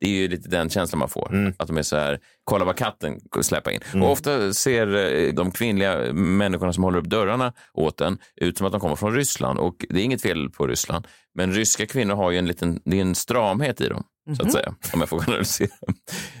Det 0.00 0.06
är 0.06 0.12
ju 0.12 0.28
lite 0.28 0.48
den 0.48 0.70
känslan 0.70 0.98
man 0.98 1.08
får. 1.08 1.32
Mm. 1.32 1.54
Att 1.58 1.66
de 1.66 1.76
är 1.76 1.82
så 1.82 1.96
här, 1.96 2.20
kolla 2.44 2.64
vad 2.64 2.76
katten 2.76 3.20
släpper 3.42 3.70
in. 3.70 4.02
Och 4.02 4.10
ofta 4.10 4.52
ser 4.52 4.96
eh, 4.96 5.32
de 5.34 5.50
kvinnliga 5.50 6.12
människorna 6.12 6.72
som 6.72 6.84
håller 6.84 6.98
upp 6.98 7.04
dörrarna 7.04 7.52
åt 7.74 8.00
en 8.00 8.18
ut 8.36 8.58
som 8.58 8.66
att 8.66 8.72
de 8.72 8.80
kommer 8.80 8.96
från 8.96 9.14
Ryssland. 9.14 9.58
Och 9.58 9.86
det 9.88 10.00
är 10.00 10.04
inget 10.04 10.22
fel 10.22 10.50
på 10.50 10.66
Ryssland. 10.66 11.06
Men 11.34 11.52
ryska 11.52 11.86
kvinnor 11.86 12.14
har 12.14 12.30
ju 12.30 12.38
en 12.38 12.46
liten, 12.46 12.80
det 12.84 12.96
är 12.96 13.00
en 13.00 13.14
stramhet 13.14 13.80
i 13.80 13.88
dem. 13.88 14.04
Så 14.36 14.46
att 14.46 14.52
säga, 14.52 14.74
om 14.92 15.00
jag 15.00 15.08
får 15.08 15.20
generalisera. 15.20 15.76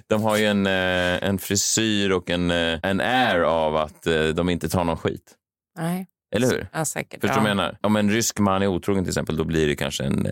De 0.06 0.22
har 0.22 0.36
ju 0.36 0.44
en, 0.44 0.66
eh, 0.66 1.28
en 1.28 1.38
frisyr 1.38 2.10
och 2.10 2.30
en, 2.30 2.50
eh, 2.50 2.78
en 2.82 3.00
air 3.00 3.40
av 3.40 3.76
att 3.76 4.02
de 4.34 4.48
inte 4.48 4.68
tar 4.68 4.84
någon 4.84 4.96
skit. 4.96 5.34
Nej, 5.78 6.06
Eller 6.34 6.46
hur? 6.46 6.68
ja, 6.72 6.84
säkert. 6.84 7.20
Förstår 7.20 7.28
du 7.28 7.34
ja. 7.34 7.42
vad 7.42 7.50
jag 7.50 7.56
menar? 7.56 7.78
Om 7.82 7.96
en 7.96 8.10
rysk 8.10 8.38
man 8.38 8.62
är 8.62 8.66
otrogen 8.66 9.04
till 9.04 9.10
exempel, 9.10 9.36
då 9.36 9.44
blir 9.44 9.66
det 9.66 9.76
kanske 9.76 10.04
en, 10.04 10.28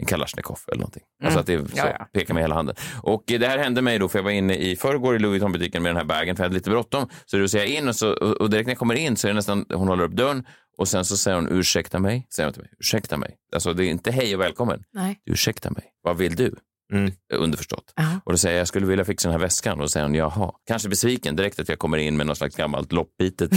en 0.00 0.06
Kalashnikov 0.06 0.58
eller 0.68 0.78
någonting. 0.78 1.02
Alltså 1.24 1.38
att 1.40 1.46
det 1.46 1.58
så, 1.58 1.64
Ja, 1.74 1.96
ja. 1.98 2.04
pekar 2.12 2.34
med 2.34 2.42
hela 2.42 2.54
handen. 2.54 2.76
Och 3.02 3.32
eh, 3.32 3.40
det 3.40 3.46
här 3.46 3.58
hände 3.58 3.82
mig 3.82 3.98
då, 3.98 4.08
för 4.08 4.18
jag 4.18 4.24
var 4.24 4.30
inne 4.30 4.56
i 4.56 4.76
förrgår 4.76 5.16
i 5.16 5.18
Louis 5.18 5.32
Vuitton-butiken 5.42 5.82
med 5.82 5.90
den 5.90 5.96
här 5.96 6.04
bagen, 6.04 6.36
för 6.36 6.42
jag 6.42 6.48
hade 6.48 6.54
lite 6.54 6.70
bråttom. 6.70 7.08
Så 7.26 7.36
då 7.36 7.48
säger 7.48 7.66
jag 7.66 7.74
in 7.74 7.88
och, 7.88 7.96
så, 7.96 8.12
och 8.12 8.50
direkt 8.50 8.66
när 8.66 8.70
jag 8.72 8.78
kommer 8.78 8.94
in 8.94 9.16
så 9.16 9.26
är 9.26 9.30
det 9.30 9.34
nästan, 9.34 9.66
hon 9.74 9.88
håller 9.88 10.04
upp 10.04 10.12
dörren 10.12 10.46
och 10.78 10.88
sen 10.88 11.04
så 11.04 11.16
säger 11.16 11.34
hon 11.36 11.48
ursäkta 11.52 11.98
mig. 11.98 12.26
Säger 12.34 12.46
hon 12.46 12.52
till 12.52 12.62
mig, 12.62 12.70
ursäkta 12.80 13.16
mig. 13.16 13.36
Alltså 13.54 13.72
det 13.74 13.84
är 13.84 13.90
inte 13.90 14.10
hej 14.10 14.34
och 14.34 14.40
välkommen. 14.40 14.82
Nej. 14.92 15.20
Ursäkta 15.30 15.70
mig, 15.70 15.84
vad 16.02 16.16
vill 16.16 16.36
du? 16.36 16.54
Mm. 16.92 17.12
Underförstått. 17.34 17.92
Ja. 17.96 18.20
Och 18.24 18.32
då 18.32 18.38
säger 18.38 18.56
jag, 18.56 18.60
jag 18.60 18.68
skulle 18.68 18.86
vilja 18.86 19.04
fixa 19.04 19.28
den 19.28 19.32
här 19.32 19.40
väskan. 19.46 19.72
Och 19.72 19.78
då 19.78 19.88
säger 19.88 20.06
hon, 20.06 20.14
jaha. 20.14 20.52
Kanske 20.66 20.88
besviken 20.88 21.36
direkt 21.36 21.60
att 21.60 21.68
jag 21.68 21.78
kommer 21.78 21.98
in 21.98 22.16
med 22.16 22.26
något 22.26 22.38
slags 22.38 22.56
gammalt 22.56 22.92
loppbitet 22.92 23.52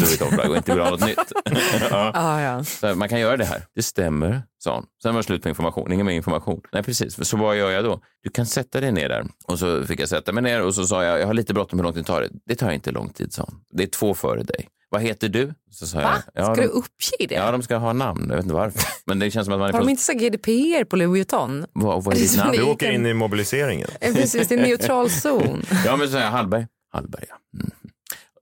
och 0.47 0.55
inte 0.55 0.71
vill 0.71 0.81
ha 0.81 0.89
något 0.89 1.05
nytt. 1.05 1.31
ja. 1.91 2.11
Ja, 2.13 2.41
ja. 2.41 2.63
Så 2.63 2.95
man 2.95 3.09
kan 3.09 3.19
göra 3.19 3.37
det 3.37 3.45
här. 3.45 3.61
Det 3.75 3.83
stämmer, 3.83 4.43
sa 4.63 4.75
hon. 4.75 4.85
Sen 5.03 5.13
var 5.13 5.21
det 5.21 5.25
slut 5.25 5.43
på 5.43 5.49
information. 5.49 5.91
Ingen 5.91 6.05
mer 6.05 6.13
information. 6.13 6.61
Nej, 6.73 6.83
precis. 6.83 7.27
Så 7.29 7.37
vad 7.37 7.57
gör 7.57 7.71
jag 7.71 7.83
då? 7.83 8.01
Du 8.23 8.29
kan 8.29 8.45
sätta 8.45 8.81
dig 8.81 8.91
ner 8.91 9.09
där. 9.09 9.25
Och 9.47 9.59
så 9.59 9.83
fick 9.85 9.99
jag 9.99 10.09
sätta 10.09 10.31
mig 10.31 10.43
ner 10.43 10.61
och 10.61 10.75
så 10.75 10.87
sa 10.87 11.03
jag, 11.03 11.19
jag 11.19 11.27
har 11.27 11.33
lite 11.33 11.53
bråttom, 11.53 11.79
hur 11.79 11.83
lång 11.83 11.93
tid 11.93 12.05
tar 12.05 12.21
det? 12.21 12.29
Det 12.45 12.55
tar 12.55 12.71
inte 12.71 12.91
lång 12.91 13.09
tid, 13.09 13.33
sa 13.33 13.43
hon. 13.49 13.61
Det 13.73 13.83
är 13.83 13.87
två 13.87 14.13
före 14.13 14.43
dig. 14.43 14.67
Vad 14.95 15.03
heter 15.03 15.29
du? 15.29 15.53
Så 15.71 15.87
sa 15.87 15.99
Va? 15.99 16.21
jag, 16.33 16.45
Ska 16.45 16.55
de, 16.55 16.61
du 16.61 16.67
uppge 16.67 17.25
det? 17.29 17.35
Ja, 17.35 17.51
de 17.51 17.63
ska 17.63 17.75
ha 17.77 17.93
namn. 17.93 18.25
Jag 18.29 18.35
vet 18.35 18.43
inte 18.45 18.55
varför. 18.55 18.81
Men 19.05 19.19
det 19.19 19.31
känns 19.31 19.45
som 19.45 19.53
att 19.53 19.59
man 19.59 19.69
är 19.69 19.73
Har 19.73 19.79
de 19.79 19.89
inte 19.89 20.03
så 20.03 20.13
GDPR 20.13 20.83
på 20.83 20.95
Louis 20.95 21.09
Vuitton? 21.09 21.65
Vad, 21.73 22.03
vad 22.03 22.13
är 22.15 22.19
ditt 22.19 22.33
Det 22.35 22.39
är 22.41 22.45
namn? 22.45 22.57
Du 22.57 22.63
åker 22.63 22.91
in 22.91 23.05
i 23.05 23.13
mobiliseringen. 23.13 23.87
Precis, 24.01 24.47
det 24.47 24.55
är 24.55 24.59
en 24.59 24.63
neutral 24.69 25.09
zon. 25.09 25.63
Ja, 25.85 25.95
men 25.95 26.07
så 26.07 26.11
säger 26.11 26.25
jag 26.25 26.31
Hallberg. 26.31 26.67
Hallberg, 26.93 27.25
ja. 27.29 27.35
Mm. 27.59 27.71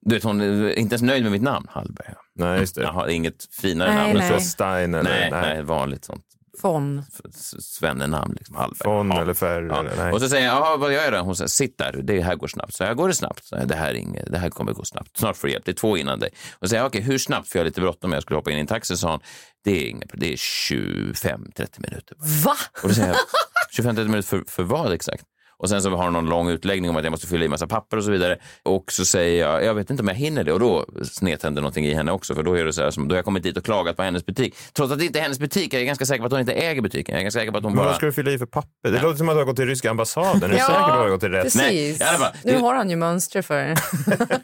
Du 0.02 0.16
vet, 0.16 0.24
hon 0.24 0.42
är 0.42 0.80
inte 0.80 0.94
ens 0.94 1.02
nöjd 1.02 1.24
med 1.24 1.32
mitt 1.32 1.42
namn. 1.42 1.68
Hallberg, 1.70 2.08
ja. 2.10 2.22
Nej, 2.36 2.60
just 2.60 2.76
det. 2.76 2.82
Det 2.82 2.88
är 2.88 3.10
inget 3.10 3.48
finare 3.62 3.96
Nej, 3.96 4.14
namn. 4.14 4.20
nej. 4.20 4.40
Så 4.40 4.46
Stein 4.46 4.94
eller 4.94 5.10
Nej, 5.10 5.32
nej. 5.32 5.42
nej, 5.56 5.64
vanligt 5.64 6.06
sånt 6.06 6.26
Von. 6.64 7.04
svennenamn. 7.60 8.34
Liksom, 8.34 8.56
Hallberg. 8.56 8.84
Fon 8.84 9.12
Ja. 9.12 9.22
eller 9.22 9.34
Ferr. 9.34 9.62
Ja. 9.70 9.80
Eller. 9.80 10.12
Och 10.14 10.22
så 10.22 10.30
säger 10.30 10.46
jag, 10.48 10.56
"Jaha, 10.56 10.78
vad 10.78 10.94
gör 10.94 11.04
jag 11.04 11.14
då? 11.14 11.20
Hon 11.20 11.36
säger, 11.36 11.48
sitt 11.48 11.78
där, 11.78 12.00
det 12.04 12.22
här 12.22 12.36
går 12.36 12.48
snabbt. 12.48 12.74
Så 12.74 12.84
jag, 12.84 12.98
går 12.98 13.08
det 13.08 13.14
snabbt? 13.14 13.46
Så 13.46 13.56
jag, 13.56 13.68
det, 13.68 13.76
här 13.76 13.90
är 13.90 13.94
inget, 13.94 14.32
det 14.32 14.38
här 14.38 14.50
kommer 14.50 14.74
gå 14.74 14.86
snabbt. 14.86 15.18
Snart 15.18 15.38
får 15.38 15.48
du 15.48 15.52
hjälp, 15.54 15.66
det 15.66 15.72
är 15.72 15.74
två 15.74 15.98
innan 15.98 16.20
dig. 16.20 16.30
Och 16.54 16.68
så 16.68 16.70
säger 16.70 16.82
jag, 16.84 16.88
okej, 16.90 17.02
hur 17.02 17.18
snabbt? 17.18 17.48
För 17.50 17.60
jag 17.60 17.64
har 17.64 17.66
lite 17.66 17.82
bråttom, 17.82 18.14
jag 18.14 18.22
skulle 18.24 18.38
hoppa 18.38 18.52
in 18.52 18.58
i 18.58 18.62
en 18.62 18.68
taxi. 18.68 18.98
sa 18.98 19.12
hon, 19.12 19.20
det 19.64 19.72
är 19.86 19.90
inget, 19.90 20.10
det 20.14 20.34
är 20.34 20.36
25-30 20.36 21.68
minuter. 21.78 22.18
Va? 22.46 22.56
Och 22.84 22.88
då 22.90 22.94
säger 22.96 23.08
jag, 23.78 23.86
25-30 23.86 23.94
minuter 24.08 24.22
för, 24.28 24.44
för 24.48 24.64
vad 24.64 24.94
exakt? 24.94 25.24
Och 25.58 25.70
sen 25.70 25.82
så 25.82 25.90
har 25.90 26.04
hon 26.04 26.14
någon 26.14 26.26
lång 26.30 26.50
utläggning 26.50 26.90
om 26.90 26.98
att 26.98 27.04
jag 27.04 27.12
måste 27.12 27.28
fylla 27.28 27.46
i 27.46 27.48
massa 27.48 27.68
papper 27.68 27.98
och 27.98 28.04
så 28.04 28.12
vidare. 28.12 28.38
Och 28.64 28.92
så 28.92 29.06
säger 29.06 29.46
jag, 29.48 29.64
jag 29.64 29.74
vet 29.74 29.90
inte 29.90 30.04
om 30.04 30.08
jag 30.08 30.16
hinner 30.16 30.44
det. 30.44 30.54
Och 30.54 30.60
då 30.60 30.86
snedtänder 31.04 31.62
någonting 31.62 31.86
i 31.86 31.94
henne 31.94 32.12
också. 32.12 32.36
För 32.36 32.44
då 32.44 32.54
är 32.58 32.66
det 32.66 32.74
så 32.74 32.84
här, 32.84 32.92
som, 32.92 33.08
då 33.08 33.14
har 33.14 33.18
jag 33.18 33.26
kommit 33.26 33.44
dit 33.44 33.58
och 33.58 33.66
klagat 33.66 33.96
på 33.96 34.04
hennes 34.04 34.26
butik. 34.26 34.56
Trots 34.74 34.94
att 34.94 35.00
det 35.00 35.06
inte 35.06 35.20
är 35.20 35.24
hennes 35.24 35.40
butik. 35.40 35.74
Jag 35.74 35.82
är 35.82 35.86
ganska 35.86 36.06
säker 36.06 36.20
på 36.22 36.26
att 36.26 36.32
hon 36.32 36.42
inte 36.42 36.54
äger 36.54 36.82
butiken. 36.82 37.14
Jag 37.14 37.20
är 37.20 37.24
ganska 37.24 37.40
säker 37.40 37.52
på 37.52 37.58
att 37.58 37.64
hon 37.64 37.72
Men 37.72 37.78
bara... 37.78 37.88
vad 37.88 37.96
ska 37.96 38.06
du 38.06 38.12
fylla 38.12 38.32
i 38.32 38.38
för 38.38 38.46
papper? 38.46 38.92
Det 38.92 39.02
låter 39.02 39.18
som 39.18 39.30
att 39.30 39.36
du 39.36 39.40
har 39.40 39.46
gått 39.46 39.56
till 39.56 39.66
ryska 39.66 39.90
ambassaden. 39.90 40.44
Är 40.44 40.48
du 40.50 40.56
Ja, 40.56 40.66
säker 40.66 40.80
på 40.80 40.86
att 40.86 40.94
du 40.94 41.00
har 41.00 41.10
gått 41.10 41.20
till 41.20 41.30
rätt? 41.30 41.44
Precis. 41.44 41.62
Nej, 41.62 41.90
i 42.00 42.04
alla 42.04 42.18
fall. 42.18 42.32
Nu 42.44 42.58
har 42.58 42.76
han 42.76 42.90
ju 42.90 42.96
mönster 42.96 43.42
för 43.42 43.76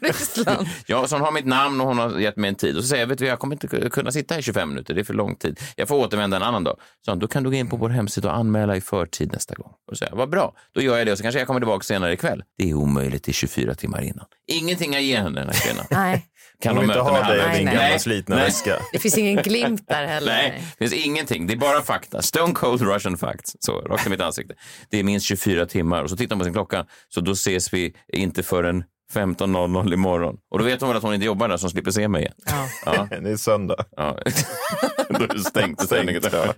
Ryssland. 0.06 0.68
Ja, 0.86 1.06
så 1.06 1.14
hon 1.14 1.22
har 1.24 1.32
mitt 1.32 1.46
namn 1.46 1.80
och 1.80 1.86
hon 1.86 1.98
har 1.98 2.18
gett 2.18 2.36
mig 2.36 2.48
en 2.48 2.54
tid. 2.54 2.76
Och 2.76 2.82
så 2.82 2.88
säger 2.88 3.02
jag, 3.02 3.08
vet 3.08 3.18
du, 3.18 3.26
jag 3.26 3.38
kommer 3.38 3.54
inte 3.54 3.90
kunna 3.90 4.12
sitta 4.12 4.34
här 4.34 4.38
i 4.38 4.42
25 4.42 4.68
minuter, 4.68 4.94
det 4.94 5.00
är 5.00 5.04
för 5.04 5.14
lång 5.14 5.36
tid. 5.36 5.60
Jag 5.76 5.88
får 5.88 5.96
återvända 5.96 6.36
en 6.36 6.42
annan 6.42 6.64
dag. 6.64 6.76
Så 7.04 7.14
då 7.14 7.28
kan 7.28 7.42
du 7.42 7.50
gå 7.50 7.56
in 7.56 7.68
på 7.68 7.76
vår 7.76 7.88
hemsida 7.88 8.28
och 8.30 8.36
anmäla 8.36 8.76
i 8.76 8.80
förtid 8.80 9.32
nästa 9.32 9.54
gång. 9.54 9.72
Och 9.90 9.96
jag, 10.00 10.16
vad 10.16 10.30
bra, 10.30 10.54
då 10.74 10.80
gör 10.82 10.96
jag 11.00 11.06
det 11.06 11.12
och 11.12 11.18
så 11.18 11.22
kanske 11.22 11.38
jag 11.38 11.46
kommer 11.46 11.60
tillbaka 11.60 11.82
senare 11.84 12.12
ikväll. 12.12 12.42
Det 12.58 12.70
är 12.70 12.74
omöjligt, 12.74 13.24
det 13.24 13.30
är 13.30 13.34
24 13.34 13.74
timmar 13.74 14.00
innan. 14.02 14.26
Ingenting 14.46 14.92
jag 14.92 15.02
ger 15.02 15.16
henne, 15.16 15.40
den 15.40 15.48
här 15.48 15.60
kvinnan. 15.60 15.84
Nej, 15.90 16.26
Kan 16.62 16.76
Hon 16.76 16.80
vill 16.80 16.90
inte 16.90 17.00
ha 17.00 17.28
dig 17.28 17.44
och 17.46 17.52
din 17.52 17.66
gamla 17.66 17.98
slitna 17.98 18.36
Nej. 18.36 18.44
väska. 18.44 18.76
det 18.92 18.98
finns 18.98 19.18
ingen 19.18 19.42
glimt 19.42 19.88
där 19.88 20.06
heller. 20.06 20.32
Nej, 20.32 20.62
det 20.78 20.88
finns 20.88 21.04
ingenting. 21.06 21.46
Det 21.46 21.52
är 21.54 21.56
bara 21.56 21.82
fakta. 21.82 22.22
Stone 22.22 22.54
cold 22.54 22.82
Russian 22.82 23.16
facts. 23.16 23.56
Så, 23.60 23.80
rakt 23.80 24.06
i 24.06 24.10
mitt 24.10 24.20
ansikte. 24.20 24.54
Det 24.90 24.98
är 24.98 25.04
minst 25.04 25.26
24 25.26 25.66
timmar. 25.66 26.02
Och 26.02 26.10
så 26.10 26.16
tittar 26.16 26.34
hon 26.36 26.38
på 26.40 26.44
sin 26.44 26.52
klocka. 26.52 26.86
Så 27.08 27.20
då 27.20 27.32
ses 27.32 27.72
vi 27.74 27.96
inte 28.12 28.42
förrän 28.42 28.84
15.00 29.14 29.92
imorgon. 29.94 30.36
Och 30.50 30.58
då 30.58 30.64
vet 30.64 30.80
hon 30.80 30.88
väl 30.88 30.96
att 30.96 31.02
hon 31.02 31.14
inte 31.14 31.26
jobbar 31.26 31.48
där 31.48 31.56
så 31.56 31.64
hon 31.64 31.70
slipper 31.70 31.90
se 31.90 32.08
mig 32.08 32.22
igen. 32.22 32.34
Ja. 32.46 32.68
Ja, 32.84 33.08
Det 33.20 33.30
är 33.30 33.36
söndag. 33.36 33.76
ja. 33.96 34.18
då 35.08 35.24
är 35.24 35.28
det 35.28 35.38
stängt. 35.40 35.82
stängt. 35.82 36.32
ja. 36.32 36.54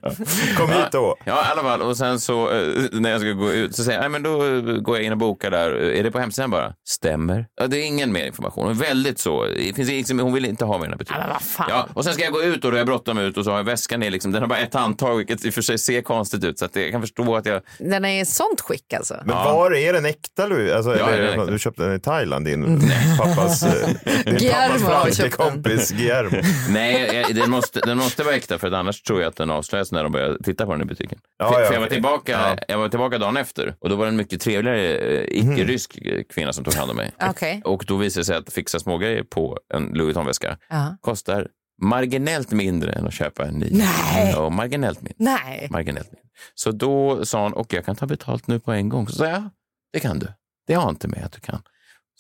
Kom 0.57 0.71
hit 0.71 0.93
då. 0.93 1.17
Ja, 1.25 1.33
i 1.49 1.53
alla 1.53 1.63
fall. 1.63 1.83
Och 1.83 1.97
sen 1.97 2.21
så 2.21 2.51
eh, 2.51 2.69
när 2.93 3.11
jag 3.11 3.21
ska 3.21 3.31
gå 3.31 3.53
ut 3.53 3.77
så 3.77 3.85
säger 3.85 3.99
jag, 3.99 4.03
nej 4.03 4.21
men 4.21 4.23
då 4.23 4.47
eh, 4.47 4.61
går 4.63 4.97
jag 4.97 5.05
in 5.07 5.13
och 5.13 5.19
bokar 5.19 5.51
där. 5.51 5.71
Är 5.71 6.03
det 6.03 6.11
på 6.11 6.19
hemsidan 6.19 6.51
bara? 6.51 6.75
Stämmer. 6.89 7.47
Ja, 7.61 7.67
det 7.67 7.79
är 7.79 7.87
ingen 7.87 8.13
mer 8.13 8.27
information. 8.27 8.65
Hon 8.65 8.77
är 8.77 8.81
väldigt 8.81 9.19
så. 9.19 9.45
Det 9.45 9.77
finns 9.77 9.89
liksom, 9.89 10.19
hon 10.19 10.33
vill 10.33 10.45
inte 10.45 10.65
ha 10.65 10.79
här 10.79 10.97
butiken. 10.97 11.21
Ja, 11.21 11.33
vad 11.33 11.43
fan. 11.43 11.67
Ja, 11.69 11.89
och 11.95 12.05
sen 12.05 12.15
ska 12.15 12.23
jag 12.23 12.33
gå 12.33 12.43
ut 12.43 12.65
och 12.65 12.71
då 12.71 12.77
är 12.77 12.81
jag 12.81 12.87
bråttom 12.87 13.19
ut 13.19 13.37
och 13.37 13.45
så 13.45 13.51
har 13.51 13.57
jag 13.59 13.65
väskan 13.65 14.03
i 14.03 14.11
liksom, 14.11 14.33
den 14.33 14.43
har 14.43 14.49
bara 14.49 14.59
ett 14.59 14.75
handtag 14.75 15.17
vilket 15.17 15.45
i 15.45 15.51
och 15.51 15.55
för 15.55 15.63
sig 15.63 15.79
ser 15.79 16.03
konstigt 16.03 16.45
ut. 16.45 16.59
Så 16.59 16.65
att 16.65 16.77
jag 16.77 16.91
kan 16.91 17.01
förstå 17.01 17.37
att 17.37 17.47
jag... 17.47 17.63
Den 17.79 18.05
är 18.05 18.21
i 18.21 18.25
sånt 18.25 18.61
skick 18.61 18.93
alltså. 18.93 19.15
Men 19.25 19.37
var 19.37 19.75
är 19.75 19.93
den 19.93 20.07
äkta 20.07 20.47
Louis? 20.47 20.73
Alltså, 20.73 20.97
Ja, 20.99 21.09
eller, 21.11 21.23
den 21.23 21.41
äkta. 21.41 21.47
Du 21.53 21.59
köpte 21.59 21.83
den 21.83 21.97
i 21.97 22.01
Thailand, 22.01 22.42
din 22.45 22.81
pappas, 23.19 23.63
eh, 23.63 23.89
din 24.25 24.51
pappas 24.87 25.21
kompis 25.31 25.91
Guillermo. 25.91 26.43
Nej, 26.73 27.25
den, 27.35 27.51
måste, 27.51 27.81
den 27.81 27.99
måste 27.99 28.23
vara 28.23 28.35
äkta 28.35 28.59
för 28.59 28.69
att 28.69 28.75
annars 28.75 29.03
tror 29.03 29.21
jag 29.21 29.29
att 29.29 29.37
den 29.37 29.51
avslöjas 29.51 29.93
när 29.93 30.03
de 30.03 30.13
börjar 30.13 30.39
titta 30.45 30.67
på 30.67 30.73
den 30.73 30.83
i 30.83 30.85
butiken. 30.85 31.19
Ja, 31.39 31.53
för, 31.53 31.61
ja, 31.61 31.67
för 31.67 31.75
jag, 31.75 31.81
var 31.81 31.89
tillbaka, 31.89 32.33
Ja. 32.33 32.57
jag 32.69 32.79
var 32.79 32.89
tillbaka 32.89 33.19
dagen 33.19 33.37
efter 33.37 33.75
och 33.81 33.89
då 33.89 33.97
var 33.97 34.05
det 34.05 34.09
en 34.09 34.17
mycket 34.17 34.41
trevligare 34.41 34.97
eh, 34.97 35.25
icke-rysk 35.29 35.99
eh, 36.05 36.23
kvinna 36.35 36.53
som 36.53 36.65
tog 36.65 36.75
hand 36.75 36.91
om 36.91 36.97
mig. 36.97 37.11
Okej. 37.31 37.63
Och 37.65 37.85
då 37.87 37.97
visade 37.97 38.21
det 38.21 38.25
sig 38.25 38.37
att 38.37 38.53
fixa 38.53 38.79
smågrejer 38.79 39.23
på 39.23 39.59
en 39.75 39.85
Louis 39.85 40.05
Vuitton-väska 40.17 40.59
kostar 41.01 41.49
marginellt 41.83 42.51
mindre 42.51 42.93
än 42.93 43.07
att 43.07 43.15
köpa 43.15 43.45
en 43.47 43.55
ny. 43.55 43.69
Nej. 43.73 44.31
Ja, 44.33 44.49
marginellt 44.51 45.03
mindre. 45.03 45.17
Nej. 45.19 45.67
Marginellt 45.71 46.07
mindre. 46.13 46.29
Så 46.55 46.71
då 46.73 47.25
sa 47.25 47.43
hon, 47.43 47.53
och 47.53 47.73
jag 47.73 47.85
kan 47.85 47.97
ta 47.97 48.07
betalt 48.07 48.47
nu 48.47 48.61
på 48.61 48.73
en 48.73 48.89
gång. 48.89 49.09
Så 49.09 49.17
sa 49.17 49.25
jag, 49.25 49.35
ja, 49.35 49.51
det 49.93 50.01
kan 50.01 50.19
du. 50.19 50.27
Det 50.67 50.75
har 50.75 50.91
inte 50.91 51.09
med 51.09 51.25
att 51.25 51.33
du 51.33 51.41
kan. 51.41 51.63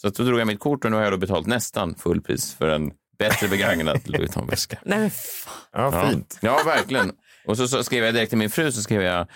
Så 0.03 0.09
då 0.09 0.23
drog 0.23 0.41
jag 0.41 0.47
mitt 0.47 0.61
kort 0.61 0.85
och 0.85 0.91
nu 0.91 0.97
har 0.97 1.05
jag 1.05 1.13
då 1.13 1.17
betalt 1.17 1.47
nästan 1.47 1.95
fullpris 1.95 2.55
för 2.55 2.69
en 2.69 2.91
bättre 3.19 3.49
begagnad 3.49 4.01
Louis 4.05 4.21
Vuitton-väska. 4.21 4.79
Nej 4.85 4.99
men 4.99 5.11
fan. 5.11 5.53
Ja, 5.73 6.11
fint. 6.11 6.39
Ja, 6.41 6.61
verkligen. 6.67 7.13
Och 7.47 7.57
så, 7.57 7.69
så 7.69 7.85
skrev 7.85 8.05
jag 8.05 8.15
direkt 8.15 8.29
till 8.31 8.39
min 8.39 8.51
fru, 8.51 8.73
så 8.73 8.83
skrev 8.83 9.03
jag, 9.03 9.21
eh, 9.21 9.27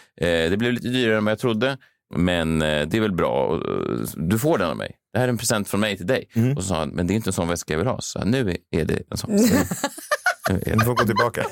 det 0.50 0.56
blev 0.58 0.72
lite 0.72 0.88
dyrare 0.88 1.18
än 1.18 1.24
vad 1.24 1.32
jag 1.32 1.38
trodde, 1.38 1.78
men 2.14 2.62
eh, 2.62 2.86
det 2.88 2.96
är 2.96 3.00
väl 3.00 3.12
bra. 3.12 3.46
Och, 3.46 3.62
Du 4.16 4.38
får 4.38 4.58
den 4.58 4.70
av 4.70 4.76
mig. 4.76 4.96
Det 5.12 5.18
här 5.18 5.24
är 5.24 5.28
en 5.28 5.38
present 5.38 5.68
från 5.68 5.80
mig 5.80 5.96
till 5.96 6.06
dig. 6.06 6.28
Och 6.56 6.62
så 6.62 6.68
sa 6.68 6.78
han, 6.78 6.88
men 6.88 7.06
det 7.06 7.12
är 7.12 7.16
inte 7.16 7.28
en 7.28 7.32
sån 7.34 7.48
väska 7.48 7.72
jag 7.72 7.78
vill 7.78 7.86
ha. 7.86 8.00
Så 8.00 8.24
nu 8.24 8.56
är 8.70 8.84
det 8.84 9.02
en 9.10 9.16
sån. 9.16 9.38
Så, 9.38 9.54
nu 10.52 10.54
är 10.66 10.70
Du 10.70 10.76
det. 10.76 10.84
får 10.84 10.94
gå 10.94 11.04
tillbaka. 11.04 11.46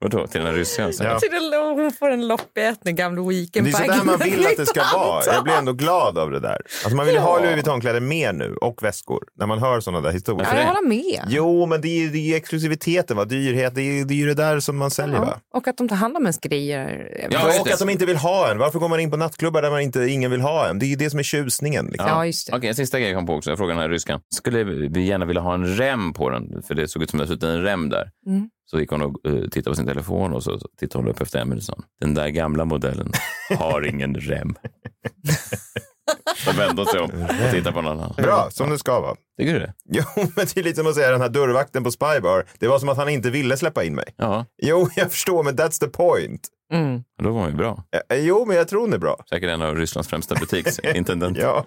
Vadå, 0.00 0.26
till 0.26 0.40
den 0.40 0.50
här 0.50 0.58
ryssen? 0.58 0.92
Så, 0.92 1.04
Ja. 1.04 1.18
Till 1.20 1.34
en 1.34 1.50
lång- 1.50 1.78
Hon 1.80 1.92
får 1.92 2.10
en 2.10 2.28
loppätning, 2.28 2.96
gamla 2.96 3.20
Det 3.22 3.26
är 3.26 3.28
weekendbag. 3.28 3.74
så 3.74 3.92
där 3.92 4.04
man 4.04 4.18
vill 4.18 4.46
att 4.46 4.56
det 4.56 4.66
ska 4.66 4.80
vara. 4.94 5.22
Jag 5.34 5.44
blir 5.44 5.54
ändå 5.54 5.72
glad 5.72 6.18
av 6.18 6.30
det 6.30 6.40
där. 6.40 6.60
Alltså 6.84 6.96
man 6.96 7.06
vill 7.06 7.14
ju 7.14 7.20
ha 7.20 7.38
Ja. 7.38 7.44
Louis 7.44 7.54
Vuitton-kläder 7.56 8.00
mer 8.00 8.32
nu 8.32 8.54
och 8.54 8.82
väskor 8.82 9.24
när 9.38 9.46
man 9.46 9.58
hör 9.58 9.80
sådana 9.80 10.00
där 10.00 10.12
historier. 10.12 10.48
Ja, 10.52 10.60
jag 10.60 10.66
håller 10.66 10.88
med. 10.88 11.24
Jo, 11.28 11.66
men 11.66 11.80
det 11.80 11.88
är, 11.88 12.08
det 12.08 12.18
är 12.32 12.36
exklusiviteten, 12.36 13.16
va? 13.16 13.24
dyrhet. 13.24 13.74
Det 13.74 13.82
är, 13.82 14.04
det 14.04 14.14
är 14.14 14.16
ju 14.16 14.26
det 14.26 14.34
där 14.34 14.60
som 14.60 14.76
man 14.78 14.90
säljer. 14.90 15.18
Va? 15.18 15.38
Ja. 15.52 15.58
Och 15.58 15.68
att 15.68 15.76
de 15.76 15.88
tar 15.88 15.96
hand 15.96 16.16
om 16.16 16.22
ens 16.22 16.38
grejer. 16.40 17.10
Ja, 17.30 17.58
och 17.60 17.66
det. 17.66 17.72
att 17.72 17.78
de 17.78 17.88
inte 17.90 18.06
vill 18.06 18.16
ha 18.16 18.50
en. 18.50 18.58
Varför 18.58 18.78
går 18.78 18.88
man 18.88 19.00
in 19.00 19.10
på 19.10 19.16
nattklubbar 19.16 19.62
där 19.62 19.70
man 19.70 19.80
inte, 19.80 20.00
ingen 20.06 20.30
vill 20.30 20.40
ha 20.40 20.68
en? 20.68 20.78
Det 20.78 20.86
är 20.86 20.88
ju 20.88 20.96
det 20.96 21.10
som 21.10 21.18
är 21.18 21.22
tjusningen. 21.22 21.86
Liksom. 21.86 22.08
Ja, 22.08 22.26
just 22.26 22.50
det. 22.50 22.56
Okej, 22.56 22.68
en 22.68 22.74
sista 22.74 22.98
grej 23.00 23.08
jag 23.10 23.18
kom 23.18 23.26
på 23.26 23.34
också. 23.34 23.50
Jag 23.50 23.58
frågade 23.58 23.74
den 23.74 23.82
här 23.82 23.88
ryskan. 23.90 24.20
Skulle 24.34 24.64
vi 24.64 25.06
gärna 25.06 25.24
vilja 25.24 25.42
ha 25.42 25.54
en 25.54 25.76
rem 25.76 26.12
på 26.12 26.30
den? 26.30 26.62
För 26.62 26.74
det 26.74 26.88
såg 26.88 27.02
ut 27.02 27.10
som 27.10 27.18
det 27.18 27.26
suttit 27.26 27.42
en 27.42 27.62
rem 27.62 27.88
där. 27.88 28.10
Mm. 28.26 28.48
Så 28.70 28.80
gick 28.80 28.90
hon 28.90 29.02
och 29.02 29.16
uh, 29.26 29.48
tittade 29.48 29.70
på 29.70 29.74
sin 29.74 29.86
telefon 29.86 30.32
och 30.32 30.42
så 30.42 30.58
tittade 30.78 31.04
hon 31.04 31.10
upp 31.10 31.20
efter 31.20 31.38
en 31.38 31.48
minut 31.48 31.62
och 31.62 31.66
sa 31.66 31.82
den 32.00 32.14
där 32.14 32.28
gamla 32.28 32.64
modellen 32.64 33.12
har 33.58 33.86
ingen 33.86 34.14
rem. 34.14 34.54
så 36.44 36.52
vände 36.52 36.82
hon 36.82 36.86
sig 36.86 37.00
om 37.00 37.10
och 37.22 37.50
tittade 37.52 37.72
på 37.72 37.82
någon 37.82 37.92
annan. 38.00 38.14
Bra, 38.16 38.48
som 38.50 38.70
det 38.70 38.78
ska 38.78 39.00
vara. 39.00 39.16
Tycker 39.38 39.52
du 39.52 39.58
det? 39.58 39.74
Jo, 39.90 40.02
men 40.16 40.46
det 40.54 40.56
är 40.56 40.62
lite 40.62 40.76
som 40.76 40.86
att 40.86 40.94
säga 40.94 41.10
den 41.10 41.20
här 41.20 41.28
dörrvakten 41.28 41.84
på 41.84 41.90
Spybar. 41.90 42.44
Det 42.58 42.68
var 42.68 42.78
som 42.78 42.88
att 42.88 42.96
han 42.96 43.08
inte 43.08 43.30
ville 43.30 43.56
släppa 43.56 43.84
in 43.84 43.94
mig. 43.94 44.04
Ja, 44.16 44.46
Jo, 44.62 44.88
jag 44.96 45.10
förstår, 45.10 45.42
men 45.42 45.56
that's 45.56 45.80
the 45.80 45.88
point. 45.88 46.48
Mm. 46.72 47.02
då 47.22 47.30
var 47.30 47.40
hon 47.40 47.50
ju 47.50 47.56
bra. 47.56 47.84
Eh, 48.10 48.16
Jo, 48.18 48.44
men 48.46 48.56
jag 48.56 48.68
tror 48.68 48.80
hon 48.80 48.92
är 48.92 48.98
bra. 48.98 49.24
Säkert 49.30 49.50
en 49.50 49.62
av 49.62 49.76
Rysslands 49.76 50.08
främsta 50.08 50.34
butiksintendenter. 50.34 51.42
Ja. 51.42 51.66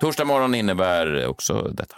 Torsdag 0.00 0.24
morgon 0.24 0.54
innebär 0.54 1.26
också 1.26 1.62
detta. 1.62 1.96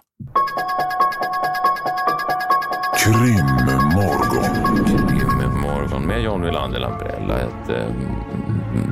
Krimmorgon. 3.04 4.84
Krimmorgon 5.08 6.06
med 6.06 6.22
John 6.22 6.42
Wilander 6.42 6.80
Lambrella. 6.80 7.40
Ett 7.40 7.68
eh, 7.68 7.86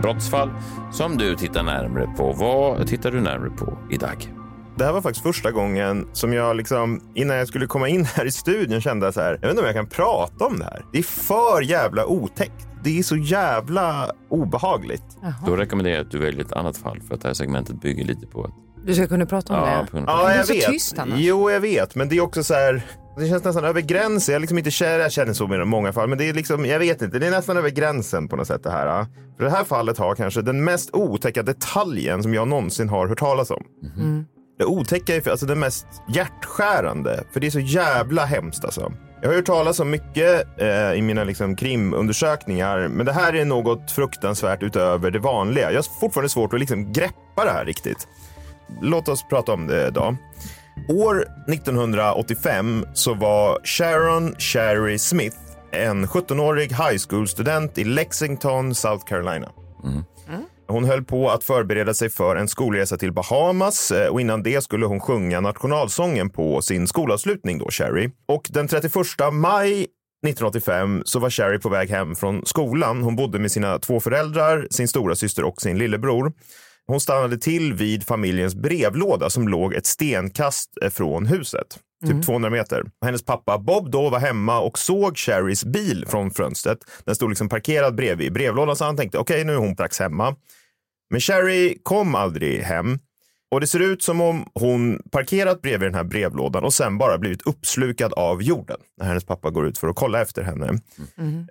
brottsfall 0.02 0.50
som 0.92 1.16
du 1.16 1.36
tittar 1.36 1.62
närmare 1.62 2.06
på. 2.06 2.32
Vad 2.32 2.86
tittar 2.86 3.10
du 3.10 3.20
närmare 3.20 3.50
på 3.50 3.78
idag? 3.90 4.34
Det 4.76 4.84
här 4.84 4.92
var 4.92 5.00
faktiskt 5.00 5.22
första 5.22 5.50
gången 5.50 6.08
som 6.12 6.32
jag 6.32 6.56
liksom, 6.56 7.00
innan 7.14 7.36
jag 7.36 7.48
skulle 7.48 7.66
komma 7.66 7.88
in 7.88 8.04
här 8.04 8.24
i 8.24 8.30
studion 8.30 8.80
kände 8.80 9.12
så 9.12 9.20
här, 9.20 9.32
jag 9.32 9.40
vet 9.40 9.50
inte 9.50 9.60
om 9.60 9.66
jag 9.66 9.74
kan 9.74 9.88
prata 9.88 10.46
om 10.46 10.58
det 10.58 10.64
här. 10.64 10.84
Det 10.92 10.98
är 10.98 11.02
för 11.02 11.62
jävla 11.62 12.06
otäckt. 12.06 12.68
Det 12.84 12.98
är 12.98 13.02
så 13.02 13.16
jävla 13.16 14.10
obehagligt. 14.28 15.18
Då 15.46 15.56
rekommenderar 15.56 15.96
jag 15.96 16.04
att 16.04 16.10
du 16.10 16.18
väljer 16.18 16.44
ett 16.44 16.52
annat 16.52 16.76
fall 16.76 17.00
för 17.00 17.14
att 17.14 17.20
det 17.20 17.28
här 17.28 17.34
segmentet 17.34 17.80
bygger 17.80 18.04
lite 18.04 18.26
på 18.26 18.44
att... 18.44 18.50
Du 18.86 18.94
ska 18.94 19.06
kunna 19.06 19.26
prata 19.26 19.54
om 19.54 19.68
Ja, 19.68 19.86
det. 19.92 20.04
Ja, 20.06 20.34
jag 20.34 20.46
vet. 20.46 20.66
tyst. 20.66 20.96
Jo, 21.16 21.50
jag 21.50 21.60
vet, 21.60 21.94
men 21.94 22.08
det 22.08 22.16
är 22.16 22.20
också 22.20 22.44
så 22.44 22.54
här. 22.54 22.82
Det 23.18 23.28
känns 23.28 23.44
nästan 23.44 23.64
över 23.64 23.80
gränsen. 23.80 24.32
Jag 24.32 24.36
är 24.36 24.40
liksom 24.40 24.58
inte 24.58 24.70
kär, 24.70 24.98
jag 24.98 25.12
känner 25.12 25.32
så 25.32 25.46
med 25.46 25.66
många 25.66 25.92
fall, 25.92 26.08
men 26.08 26.18
det 26.18 26.28
är 26.28 26.34
liksom, 26.34 26.66
jag 26.66 26.78
vet 26.78 27.02
inte, 27.02 27.18
det 27.18 27.26
är 27.26 27.30
nästan 27.30 27.56
över 27.56 27.70
gränsen 27.70 28.28
på 28.28 28.36
något 28.36 28.46
sätt 28.46 28.62
det 28.62 28.70
här. 28.70 29.06
För 29.36 29.44
det 29.44 29.50
här 29.50 29.64
fallet 29.64 29.98
har 29.98 30.14
kanske 30.14 30.42
den 30.42 30.64
mest 30.64 30.90
otäcka 30.92 31.42
detaljen 31.42 32.22
som 32.22 32.34
jag 32.34 32.48
någonsin 32.48 32.88
har 32.88 33.08
hört 33.08 33.18
talas 33.18 33.50
om. 33.50 33.62
Det 34.58 34.64
otäcka 34.64 35.16
är 35.16 35.20
för, 35.20 35.30
alltså 35.30 35.46
det 35.46 35.54
mest 35.54 35.86
hjärtskärande, 36.14 37.24
för 37.32 37.40
det 37.40 37.46
är 37.46 37.50
så 37.50 37.60
jävla 37.60 38.24
hemskt 38.24 38.64
alltså. 38.64 38.92
Jag 39.22 39.28
har 39.28 39.36
hört 39.36 39.46
talas 39.46 39.80
om 39.80 39.90
mycket 39.90 40.46
eh, 40.60 40.92
i 40.92 41.02
mina 41.02 41.24
liksom, 41.24 41.56
krimundersökningar, 41.56 42.88
men 42.88 43.06
det 43.06 43.12
här 43.12 43.34
är 43.34 43.44
något 43.44 43.90
fruktansvärt 43.90 44.62
utöver 44.62 45.10
det 45.10 45.18
vanliga. 45.18 45.70
Jag 45.72 45.78
har 45.78 46.00
fortfarande 46.00 46.28
svårt 46.28 46.52
att 46.54 46.60
liksom 46.60 46.92
greppa 46.92 47.44
det 47.44 47.50
här 47.50 47.64
riktigt. 47.64 48.08
Låt 48.82 49.08
oss 49.08 49.28
prata 49.28 49.52
om 49.52 49.66
det 49.66 49.86
idag. 49.86 50.16
År 50.88 51.26
1985 51.48 52.84
så 52.94 53.14
var 53.14 53.58
Sharon 53.64 54.34
Sherry 54.38 54.98
Smith 54.98 55.36
en 55.72 56.06
17-årig 56.06 56.68
high 56.68 56.98
school-student 57.08 57.78
i 57.78 57.84
Lexington, 57.84 58.74
South 58.74 59.04
Carolina. 59.04 59.48
Hon 60.68 60.84
höll 60.84 61.04
på 61.04 61.30
att 61.30 61.44
förbereda 61.44 61.94
sig 61.94 62.10
för 62.10 62.36
en 62.36 62.48
skolresa 62.48 62.96
till 62.96 63.12
Bahamas 63.12 63.90
eh, 63.90 64.08
och 64.08 64.20
innan 64.20 64.42
det 64.42 64.64
skulle 64.64 64.86
hon 64.86 65.00
sjunga 65.00 65.40
nationalsången 65.40 66.30
på 66.30 66.62
sin 66.62 66.86
skolavslutning 66.86 67.58
då, 67.58 67.70
Sherry. 67.70 68.10
Och 68.28 68.48
den 68.50 68.68
31 68.68 68.94
maj 69.32 69.72
1985 69.72 71.02
så 71.04 71.18
var 71.18 71.30
Sherry 71.30 71.58
på 71.58 71.68
väg 71.68 71.90
hem 71.90 72.16
från 72.16 72.46
skolan. 72.46 73.02
Hon 73.02 73.16
bodde 73.16 73.38
med 73.38 73.52
sina 73.52 73.78
två 73.78 74.00
föräldrar, 74.00 74.66
sin 74.70 74.88
stora 74.88 75.14
syster 75.14 75.44
och 75.44 75.62
sin 75.62 75.78
lillebror. 75.78 76.32
Hon 76.90 77.00
stannade 77.00 77.38
till 77.38 77.74
vid 77.74 78.06
familjens 78.06 78.54
brevlåda 78.54 79.30
som 79.30 79.48
låg 79.48 79.74
ett 79.74 79.86
stenkast 79.86 80.70
från 80.90 81.26
huset. 81.26 81.78
Typ 82.06 82.26
200 82.26 82.50
meter. 82.50 82.84
Hennes 83.04 83.24
pappa 83.24 83.58
Bob 83.58 83.90
då 83.90 84.10
var 84.10 84.18
hemma 84.18 84.60
och 84.60 84.78
såg 84.78 85.18
Sherrys 85.18 85.64
bil 85.64 86.04
från 86.08 86.30
fönstret. 86.30 86.78
Den 87.04 87.14
stod 87.14 87.28
liksom 87.28 87.48
parkerad 87.48 87.94
bredvid 87.94 88.32
brevlådan 88.32 88.76
så 88.76 88.84
han 88.84 88.96
tänkte 88.96 89.18
okej 89.18 89.44
nu 89.44 89.52
är 89.52 89.56
hon 89.56 89.74
strax 89.74 89.98
hemma. 89.98 90.36
Men 91.10 91.20
Sherry 91.20 91.78
kom 91.82 92.14
aldrig 92.14 92.62
hem. 92.62 92.98
Och 93.50 93.60
det 93.60 93.66
ser 93.66 93.80
ut 93.80 94.02
som 94.02 94.20
om 94.20 94.46
hon 94.54 95.02
parkerat 95.10 95.62
bredvid 95.62 95.86
den 95.86 95.94
här 95.94 96.04
brevlådan 96.04 96.64
och 96.64 96.74
sen 96.74 96.98
bara 96.98 97.18
blivit 97.18 97.42
uppslukad 97.42 98.12
av 98.12 98.42
jorden 98.42 98.76
när 98.98 99.06
hennes 99.06 99.24
pappa 99.24 99.50
går 99.50 99.66
ut 99.66 99.78
för 99.78 99.88
att 99.88 99.96
kolla 99.96 100.20
efter 100.20 100.42
henne. 100.42 100.80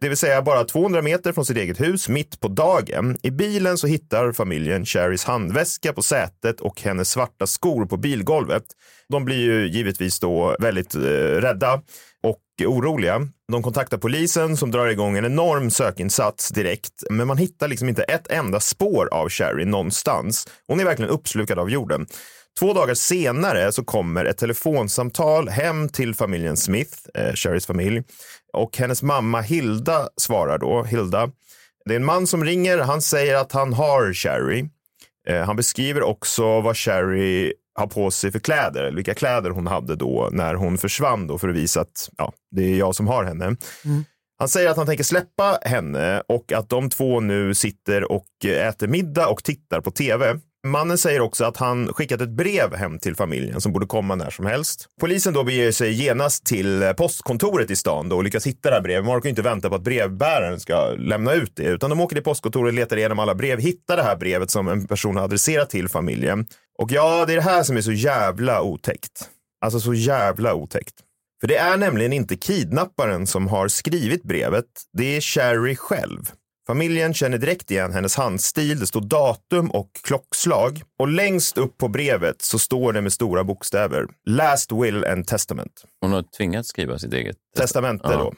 Det 0.01 0.09
vill 0.09 0.17
säga 0.17 0.41
bara 0.41 0.63
200 0.63 1.01
meter 1.01 1.33
från 1.33 1.45
sitt 1.45 1.57
eget 1.57 1.81
hus 1.81 2.09
mitt 2.09 2.39
på 2.39 2.47
dagen. 2.47 3.17
I 3.23 3.31
bilen 3.31 3.77
så 3.77 3.87
hittar 3.87 4.31
familjen 4.31 4.85
Sherrys 4.85 5.23
handväska 5.23 5.93
på 5.93 6.01
sätet 6.01 6.59
och 6.61 6.81
hennes 6.81 7.09
svarta 7.09 7.47
skor 7.47 7.85
på 7.85 7.97
bilgolvet. 7.97 8.63
De 9.09 9.25
blir 9.25 9.39
ju 9.39 9.67
givetvis 9.67 10.19
då 10.19 10.55
väldigt 10.59 10.95
eh, 10.95 11.01
rädda 11.01 11.81
och 12.23 12.41
oroliga. 12.67 13.27
De 13.51 13.63
kontaktar 13.63 13.97
polisen 13.97 14.57
som 14.57 14.71
drar 14.71 14.87
igång 14.87 15.17
en 15.17 15.25
enorm 15.25 15.69
sökinsats 15.69 16.49
direkt. 16.49 17.03
Men 17.09 17.27
man 17.27 17.37
hittar 17.37 17.67
liksom 17.67 17.89
inte 17.89 18.03
ett 18.03 18.31
enda 18.31 18.59
spår 18.59 19.09
av 19.11 19.29
Sherry 19.29 19.65
någonstans. 19.65 20.47
Hon 20.67 20.79
är 20.79 20.85
verkligen 20.85 21.11
uppslukad 21.11 21.59
av 21.59 21.69
jorden. 21.69 22.07
Två 22.59 22.73
dagar 22.73 22.93
senare 22.93 23.71
så 23.71 23.83
kommer 23.83 24.25
ett 24.25 24.37
telefonsamtal 24.37 25.49
hem 25.49 25.89
till 25.89 26.15
familjen 26.15 26.57
Smith, 26.57 26.97
eh, 27.13 27.33
Sherrys 27.33 27.65
familj. 27.65 28.03
Och 28.53 28.77
hennes 28.77 29.03
mamma 29.03 29.41
Hilda 29.41 30.09
svarar 30.21 30.57
då, 30.57 30.83
Hilda. 30.83 31.31
Det 31.85 31.93
är 31.93 31.95
en 31.95 32.05
man 32.05 32.27
som 32.27 32.45
ringer, 32.45 32.77
han 32.77 33.01
säger 33.01 33.35
att 33.35 33.51
han 33.51 33.73
har 33.73 34.13
Sherry. 34.13 34.65
Eh, 35.27 35.41
han 35.41 35.55
beskriver 35.55 36.03
också 36.03 36.61
vad 36.61 36.77
Sherry 36.77 37.53
har 37.79 37.87
på 37.87 38.11
sig 38.11 38.31
för 38.31 38.39
kläder, 38.39 38.83
eller 38.83 38.95
vilka 38.95 39.13
kläder 39.13 39.49
hon 39.49 39.67
hade 39.67 39.95
då 39.95 40.29
när 40.31 40.53
hon 40.53 40.77
försvann 40.77 41.27
då 41.27 41.37
för 41.37 41.49
att 41.49 41.55
visa 41.55 41.81
att 41.81 42.09
ja, 42.17 42.33
det 42.51 42.63
är 42.63 42.77
jag 42.77 42.95
som 42.95 43.07
har 43.07 43.23
henne. 43.23 43.55
Han 44.39 44.49
säger 44.49 44.69
att 44.69 44.77
han 44.77 44.85
tänker 44.85 45.03
släppa 45.03 45.59
henne 45.61 46.23
och 46.27 46.51
att 46.51 46.69
de 46.69 46.89
två 46.89 47.19
nu 47.19 47.53
sitter 47.53 48.11
och 48.11 48.45
äter 48.45 48.87
middag 48.87 49.27
och 49.27 49.43
tittar 49.43 49.81
på 49.81 49.91
tv. 49.91 50.39
Mannen 50.67 50.97
säger 50.97 51.21
också 51.21 51.45
att 51.45 51.57
han 51.57 51.93
skickat 51.93 52.21
ett 52.21 52.29
brev 52.29 52.75
hem 52.75 52.99
till 52.99 53.15
familjen 53.15 53.61
som 53.61 53.73
borde 53.73 53.85
komma 53.85 54.15
när 54.15 54.29
som 54.29 54.45
helst. 54.45 54.85
Polisen 55.01 55.33
då 55.33 55.43
beger 55.43 55.71
sig 55.71 55.91
genast 56.03 56.45
till 56.45 56.93
postkontoret 56.97 57.71
i 57.71 57.75
stan 57.75 58.09
då 58.09 58.15
och 58.15 58.23
lyckas 58.23 58.47
hitta 58.47 58.69
det 58.69 58.75
här 58.75 58.81
brevet. 58.81 59.05
Man 59.05 59.17
orkar 59.17 59.29
inte 59.29 59.41
vänta 59.41 59.69
på 59.69 59.75
att 59.75 59.81
brevbäraren 59.81 60.59
ska 60.59 60.89
lämna 60.97 61.33
ut 61.33 61.55
det 61.55 61.63
utan 61.63 61.89
de 61.89 61.99
åker 61.99 62.15
till 62.15 62.23
postkontoret, 62.23 62.73
letar 62.73 62.97
igenom 62.97 63.19
alla 63.19 63.35
brev, 63.35 63.59
hittar 63.59 63.97
det 63.97 64.03
här 64.03 64.15
brevet 64.15 64.51
som 64.51 64.67
en 64.67 64.87
person 64.87 65.15
har 65.15 65.23
adresserat 65.23 65.69
till 65.69 65.89
familjen. 65.89 66.45
Och 66.81 66.91
ja, 66.91 67.25
det 67.25 67.33
är 67.33 67.35
det 67.35 67.41
här 67.41 67.63
som 67.63 67.77
är 67.77 67.81
så 67.81 67.91
jävla 67.91 68.61
otäckt. 68.61 69.29
Alltså 69.61 69.79
så 69.79 69.93
jävla 69.93 70.53
otäckt. 70.53 70.95
För 71.41 71.47
det 71.47 71.57
är 71.57 71.77
nämligen 71.77 72.13
inte 72.13 72.35
kidnapparen 72.35 73.27
som 73.27 73.47
har 73.47 73.67
skrivit 73.67 74.23
brevet. 74.23 74.65
Det 74.97 75.17
är 75.17 75.21
Sherry 75.21 75.75
själv. 75.75 76.31
Familjen 76.67 77.13
känner 77.13 77.37
direkt 77.37 77.71
igen 77.71 77.93
hennes 77.93 78.15
handstil. 78.15 78.79
Det 78.79 78.87
står 78.87 79.01
datum 79.01 79.71
och 79.71 79.89
klockslag. 80.03 80.81
Och 80.99 81.07
längst 81.07 81.57
upp 81.57 81.77
på 81.77 81.87
brevet 81.87 82.41
så 82.41 82.59
står 82.59 82.93
det 82.93 83.01
med 83.01 83.13
stora 83.13 83.43
bokstäver. 83.43 84.05
Last 84.25 84.71
will 84.71 85.05
and 85.05 85.27
testament. 85.27 85.83
Hon 86.01 86.11
har 86.11 86.23
tvingats 86.37 86.69
skriva 86.69 86.99
sitt 86.99 87.13
eget 87.13 87.37
Testamente 87.57 88.07
Ja. 88.11 88.17
då, 88.17 88.33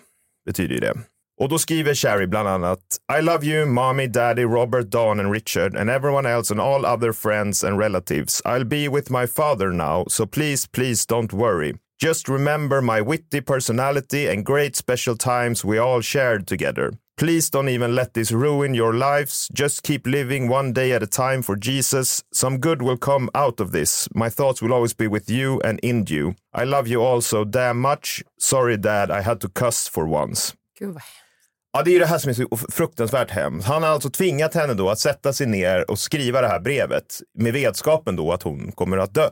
betyder 0.46 0.74
ju 0.74 0.80
det. 0.80 0.94
Och 1.42 1.50
då 1.50 1.58
skriver 1.58 1.94
Sherry 1.94 2.28
bland 2.28 2.48
annat 2.48 2.80
I 3.20 3.22
love 3.22 3.46
you, 3.46 3.66
mommy, 3.66 4.08
daddy, 4.08 4.44
Robert, 4.44 4.92
Dawn 4.92 5.20
and 5.20 5.34
Richard 5.34 5.76
and 5.76 5.90
everyone 5.90 6.34
else 6.34 6.54
and 6.54 6.62
all 6.62 6.86
other 6.86 7.14
friends 7.14 7.64
and 7.64 7.80
relatives. 7.80 8.42
I'll 8.46 8.68
be 8.68 8.88
with 8.90 9.10
my 9.10 9.28
father 9.28 9.72
now, 9.72 10.06
so 10.08 10.28
please, 10.28 10.68
please 10.68 11.08
don't 11.08 11.34
worry. 11.34 11.74
Just 12.04 12.30
remember 12.30 12.82
my 12.82 13.02
witty 13.02 13.42
personality 13.42 14.28
and 14.28 14.46
great 14.46 14.76
special 14.76 15.16
times 15.16 15.66
we 15.66 15.80
all 15.80 16.02
shared 16.02 16.46
together. 16.46 16.92
Please 17.18 17.50
don't 17.50 17.70
even 17.70 17.96
let 17.96 18.14
this 18.14 18.32
ruin 18.32 18.76
your 18.76 18.94
lives. 18.94 19.48
Just 19.52 19.82
keep 19.82 20.06
living 20.08 20.48
one 20.48 20.74
day 20.74 20.92
at 20.92 21.04
a 21.04 21.08
time 21.08 21.42
for 21.42 21.56
Jesus. 21.56 22.24
Some 22.32 22.60
good 22.60 22.82
will 22.82 22.98
come 22.98 23.30
out 23.34 23.60
of 23.60 23.72
this. 23.72 24.08
My 24.14 24.30
thoughts 24.30 24.62
will 24.62 24.74
always 24.74 24.94
be 24.94 25.08
with 25.08 25.30
you 25.30 25.60
and 25.64 25.80
in 25.82 26.06
you. 26.08 26.36
I 26.54 26.66
love 26.66 26.88
you 26.88 27.02
all 27.02 27.22
so 27.22 27.46
damn 27.46 27.80
much. 27.80 28.24
Sorry 28.38 28.78
dad, 28.78 29.10
I 29.10 29.22
had 29.22 29.40
to 29.42 29.50
cuss 29.50 29.88
for 29.88 30.06
once. 30.06 30.56
Vad 30.80 31.02
Ja, 31.74 31.84
det 31.84 31.90
är 31.90 31.94
ju 31.94 32.00
det 32.00 32.06
här 32.06 32.18
som 32.18 32.30
är 32.30 32.34
så 32.34 32.58
fruktansvärt 32.72 33.32
hemskt. 33.32 33.68
Han 33.68 33.84
har 33.84 33.90
alltså 33.90 34.10
tvingat 34.10 34.54
henne 34.54 34.74
då 34.74 34.90
att 34.90 35.00
sätta 35.00 35.34
sig 35.34 35.48
ner 35.48 35.92
och 35.92 36.00
skriva 36.00 36.42
det 36.42 36.48
här 36.48 36.60
brevet 36.60 37.20
med 37.38 37.54
vetskapen 37.54 38.16
då 38.16 38.32
att 38.32 38.44
hon 38.44 38.72
kommer 38.72 38.98
att 38.98 39.14
dö. 39.14 39.30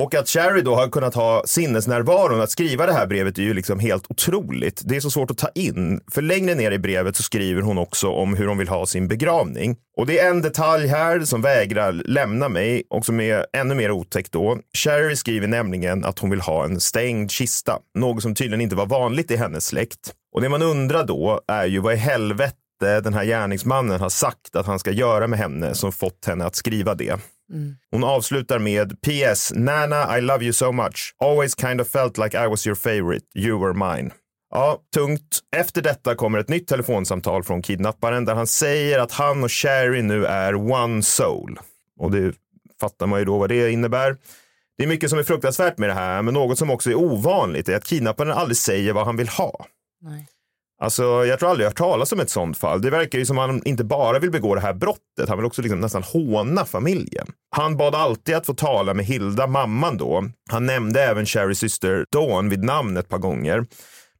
Och 0.00 0.14
att 0.14 0.28
Sherry 0.28 0.62
då 0.62 0.74
har 0.74 0.88
kunnat 0.88 1.14
ha 1.14 1.42
sinnesnärvaron 1.46 2.40
att 2.40 2.50
skriva 2.50 2.86
det 2.86 2.92
här 2.92 3.06
brevet 3.06 3.38
är 3.38 3.42
ju 3.42 3.54
liksom 3.54 3.78
helt 3.78 4.10
otroligt. 4.10 4.82
Det 4.84 4.96
är 4.96 5.00
så 5.00 5.10
svårt 5.10 5.30
att 5.30 5.38
ta 5.38 5.48
in. 5.54 6.00
För 6.12 6.22
längre 6.22 6.54
ner 6.54 6.70
i 6.70 6.78
brevet 6.78 7.16
så 7.16 7.22
skriver 7.22 7.62
hon 7.62 7.78
också 7.78 8.08
om 8.08 8.36
hur 8.36 8.46
hon 8.46 8.58
vill 8.58 8.68
ha 8.68 8.86
sin 8.86 9.08
begravning. 9.08 9.76
Och 9.96 10.06
det 10.06 10.18
är 10.18 10.30
en 10.30 10.42
detalj 10.42 10.86
här 10.86 11.20
som 11.20 11.42
vägrar 11.42 11.92
lämna 11.92 12.48
mig 12.48 12.82
och 12.90 13.04
som 13.04 13.20
är 13.20 13.46
ännu 13.52 13.74
mer 13.74 13.90
otäckt 13.90 14.32
då. 14.32 14.58
Sherry 14.76 15.16
skriver 15.16 15.46
nämligen 15.46 16.04
att 16.04 16.18
hon 16.18 16.30
vill 16.30 16.40
ha 16.40 16.64
en 16.64 16.80
stängd 16.80 17.30
kista. 17.30 17.78
Något 17.94 18.22
som 18.22 18.34
tydligen 18.34 18.60
inte 18.60 18.76
var 18.76 18.86
vanligt 18.86 19.30
i 19.30 19.36
hennes 19.36 19.66
släkt. 19.66 20.14
Och 20.32 20.40
det 20.40 20.48
man 20.48 20.62
undrar 20.62 21.04
då 21.04 21.40
är 21.48 21.66
ju 21.66 21.80
vad 21.80 21.94
i 21.94 21.96
helvete 21.96 22.54
den 22.80 23.14
här 23.14 23.24
gärningsmannen 23.24 24.00
har 24.00 24.08
sagt 24.08 24.56
att 24.56 24.66
han 24.66 24.78
ska 24.78 24.90
göra 24.90 25.26
med 25.26 25.38
henne 25.38 25.74
som 25.74 25.92
fått 25.92 26.24
henne 26.26 26.44
att 26.44 26.56
skriva 26.56 26.94
det. 26.94 27.20
Hon 27.90 28.04
avslutar 28.04 28.58
med 28.58 29.02
PS. 29.02 29.52
Nana, 29.54 30.18
I 30.18 30.20
love 30.20 30.44
you 30.44 30.52
so 30.52 30.72
much. 30.72 31.14
Always 31.18 31.54
kind 31.54 31.80
of 31.80 31.88
felt 31.88 32.18
like 32.18 32.44
I 32.44 32.48
was 32.48 32.66
your 32.66 32.74
favorite. 32.74 33.26
You 33.34 33.60
were 33.60 33.94
mine. 33.96 34.10
Ja, 34.50 34.78
tungt. 34.94 35.40
Efter 35.56 35.82
detta 35.82 36.14
kommer 36.14 36.38
ett 36.38 36.48
nytt 36.48 36.68
telefonsamtal 36.68 37.44
från 37.44 37.62
kidnapparen 37.62 38.24
där 38.24 38.34
han 38.34 38.46
säger 38.46 38.98
att 38.98 39.12
han 39.12 39.44
och 39.44 39.52
Sherry 39.52 40.02
nu 40.02 40.26
är 40.26 40.54
one 40.72 41.02
soul. 41.02 41.58
Och 41.98 42.10
det 42.10 42.34
fattar 42.80 43.06
man 43.06 43.18
ju 43.18 43.24
då 43.24 43.38
vad 43.38 43.48
det 43.48 43.70
innebär. 43.70 44.16
Det 44.78 44.84
är 44.84 44.88
mycket 44.88 45.10
som 45.10 45.18
är 45.18 45.22
fruktansvärt 45.22 45.78
med 45.78 45.88
det 45.88 45.94
här, 45.94 46.22
men 46.22 46.34
något 46.34 46.58
som 46.58 46.70
också 46.70 46.90
är 46.90 46.94
ovanligt 46.94 47.68
är 47.68 47.76
att 47.76 47.84
kidnapparen 47.84 48.32
aldrig 48.32 48.56
säger 48.56 48.92
vad 48.92 49.06
han 49.06 49.16
vill 49.16 49.28
ha. 49.28 49.66
Nej. 50.00 50.28
Alltså, 50.80 51.02
jag 51.02 51.38
tror 51.38 51.50
aldrig 51.50 51.64
jag 51.64 51.68
har 51.68 51.70
hört 51.70 51.78
talas 51.78 52.12
om 52.12 52.20
ett 52.20 52.30
sånt 52.30 52.58
fall. 52.58 52.82
Det 52.82 52.90
verkar 52.90 53.18
ju 53.18 53.26
som 53.26 53.38
att 53.38 53.50
han 53.50 53.62
inte 53.64 53.84
bara 53.84 54.18
vill 54.18 54.30
begå 54.30 54.54
det 54.54 54.60
här 54.60 54.74
brottet, 54.74 55.28
han 55.28 55.38
vill 55.38 55.46
också 55.46 55.62
liksom 55.62 55.80
nästan 55.80 56.02
håna 56.02 56.64
familjen. 56.64 57.26
Han 57.56 57.76
bad 57.76 57.94
alltid 57.94 58.34
att 58.34 58.46
få 58.46 58.54
tala 58.54 58.94
med 58.94 59.04
Hilda, 59.04 59.46
mamman 59.46 59.96
då. 59.96 60.24
Han 60.50 60.66
nämnde 60.66 61.02
även 61.02 61.26
Sherrys 61.26 61.58
syster 61.58 62.04
Dawn 62.12 62.48
vid 62.48 62.64
namn 62.64 62.96
ett 62.96 63.08
par 63.08 63.18
gånger. 63.18 63.66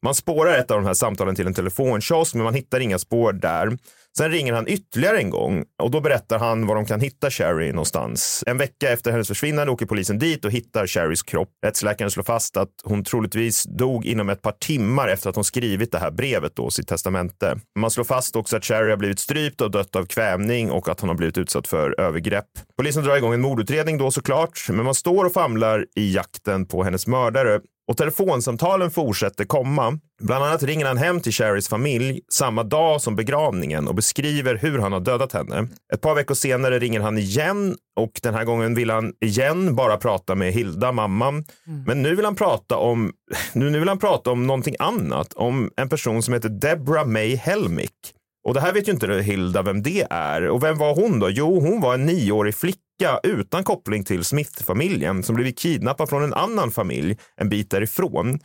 Man 0.03 0.15
spårar 0.15 0.59
ett 0.59 0.71
av 0.71 0.77
de 0.81 0.87
här 0.87 0.95
samtalen 0.95 1.35
till 1.35 1.47
en 1.47 1.55
telefonkiosk, 1.55 2.35
men 2.35 2.45
man 2.45 2.55
hittar 2.55 2.81
inga 2.81 2.99
spår 2.99 3.33
där. 3.33 3.79
Sen 4.17 4.31
ringer 4.31 4.53
han 4.53 4.69
ytterligare 4.69 5.19
en 5.19 5.31
gång 5.31 5.65
och 5.83 5.91
då 5.91 6.01
berättar 6.01 6.39
han 6.39 6.67
var 6.67 6.75
de 6.75 6.87
kan 6.87 7.01
hitta 7.01 7.31
Sherry 7.31 7.73
någonstans. 7.73 8.45
En 8.47 8.59
vecka 8.59 8.91
efter 8.93 9.11
hennes 9.11 9.29
försvinnande 9.29 9.73
åker 9.73 9.87
polisen 9.87 10.19
dit 10.19 10.45
och 10.45 10.51
hittar 10.51 10.87
Sherrys 10.87 11.23
kropp. 11.23 11.49
Rättsläkaren 11.67 12.11
slår 12.11 12.25
fast 12.25 12.57
att 12.57 12.71
hon 12.85 13.05
troligtvis 13.05 13.65
dog 13.65 14.07
inom 14.07 14.29
ett 14.29 14.43
par 14.43 14.53
timmar 14.53 15.09
efter 15.09 15.31
att 15.31 15.35
hon 15.35 15.45
skrivit 15.45 15.93
det 15.93 15.99
här 15.99 16.11
brevet 16.11 16.57
då, 16.57 16.71
sitt 16.71 16.89
testamente. 16.89 17.59
Man 17.79 17.91
slår 17.91 18.05
fast 18.05 18.37
också 18.37 18.57
att 18.57 18.65
Sherry 18.65 18.91
har 18.91 18.97
blivit 18.97 19.19
strypt 19.19 19.61
och 19.61 19.71
dött 19.71 19.97
av 19.97 20.07
kvävning 20.07 20.71
och 20.71 20.89
att 20.89 21.01
hon 21.01 21.09
har 21.09 21.17
blivit 21.17 21.39
utsatt 21.39 21.69
för 21.69 22.01
övergrepp. 22.01 22.49
Polisen 22.77 23.05
drar 23.05 23.17
igång 23.17 23.35
en 23.35 23.41
mordutredning 23.41 23.99
då 23.99 24.11
såklart, 24.11 24.67
men 24.69 24.85
man 24.85 24.95
står 24.95 25.25
och 25.25 25.33
famlar 25.33 25.87
i 25.97 26.15
jakten 26.15 26.67
på 26.67 26.85
hennes 26.85 27.07
mördare 27.07 27.61
och 27.89 27.97
telefonsamtalen 27.97 28.91
fortsätter 28.91 29.45
komma. 29.45 29.99
Bland 30.23 30.45
annat 30.45 30.63
ringer 30.63 30.87
han 30.87 30.97
hem 30.97 31.21
till 31.21 31.33
Sherrys 31.33 31.69
familj 31.69 32.21
samma 32.33 32.63
dag 32.63 33.01
som 33.01 33.17
begravningen 33.17 33.89
och 33.89 33.95
beskriver 33.95 34.55
hur 34.55 34.79
han 34.79 34.93
har 34.93 35.01
dödat 35.01 35.33
henne. 35.33 35.69
Ett 35.95 36.01
par 36.01 36.15
veckor 36.15 36.35
senare 36.35 36.79
ringer 36.79 37.01
han 37.01 37.19
igen 37.19 37.77
och 37.97 38.21
den 38.23 38.35
här 38.35 38.45
gången 38.45 38.75
vill 38.75 38.91
han 38.91 39.13
igen 39.21 39.75
bara 39.75 39.97
prata 39.97 40.35
med 40.35 40.53
Hilda, 40.53 40.93
mamman. 40.93 41.45
Men 41.87 42.03
nu 42.03 42.17
vill 42.17 42.25
han 42.25 42.37
prata 42.37 42.77
om, 42.77 43.13
nu, 43.53 43.71
nu 43.71 43.79
vill 43.79 43.89
han 43.89 43.99
prata 43.99 44.31
om 44.31 44.47
någonting 44.47 44.77
annat, 44.79 45.33
om 45.33 45.71
en 45.77 45.89
person 45.89 46.23
som 46.23 46.35
heter 46.35 46.49
Deborah 46.49 47.07
May 47.07 47.37
Helmick. 47.37 48.15
Och 48.49 48.55
det 48.55 48.61
här 48.61 48.73
vet 48.73 48.89
ju 48.89 48.93
inte 48.93 49.07
Hilda 49.13 49.63
vem 49.63 49.83
det 49.83 50.07
är. 50.11 50.49
Och 50.49 50.63
vem 50.63 50.79
var 50.79 50.95
hon 50.95 51.19
då? 51.19 51.31
Jo, 51.31 51.61
hon 51.61 51.81
var 51.81 51.95
en 51.95 52.07
nioårig 52.07 52.55
flicka 52.55 53.21
utan 53.23 53.65
koppling 53.65 54.05
till 54.05 54.25
Smith-familjen 54.25 55.23
som 55.23 55.35
blivit 55.35 55.59
kidnappad 55.59 56.09
från 56.09 56.23
en 56.23 56.35
annan 56.35 56.71
familj 56.71 57.19
en 57.37 57.49
bit 57.49 57.71
därifrån. 57.71 58.39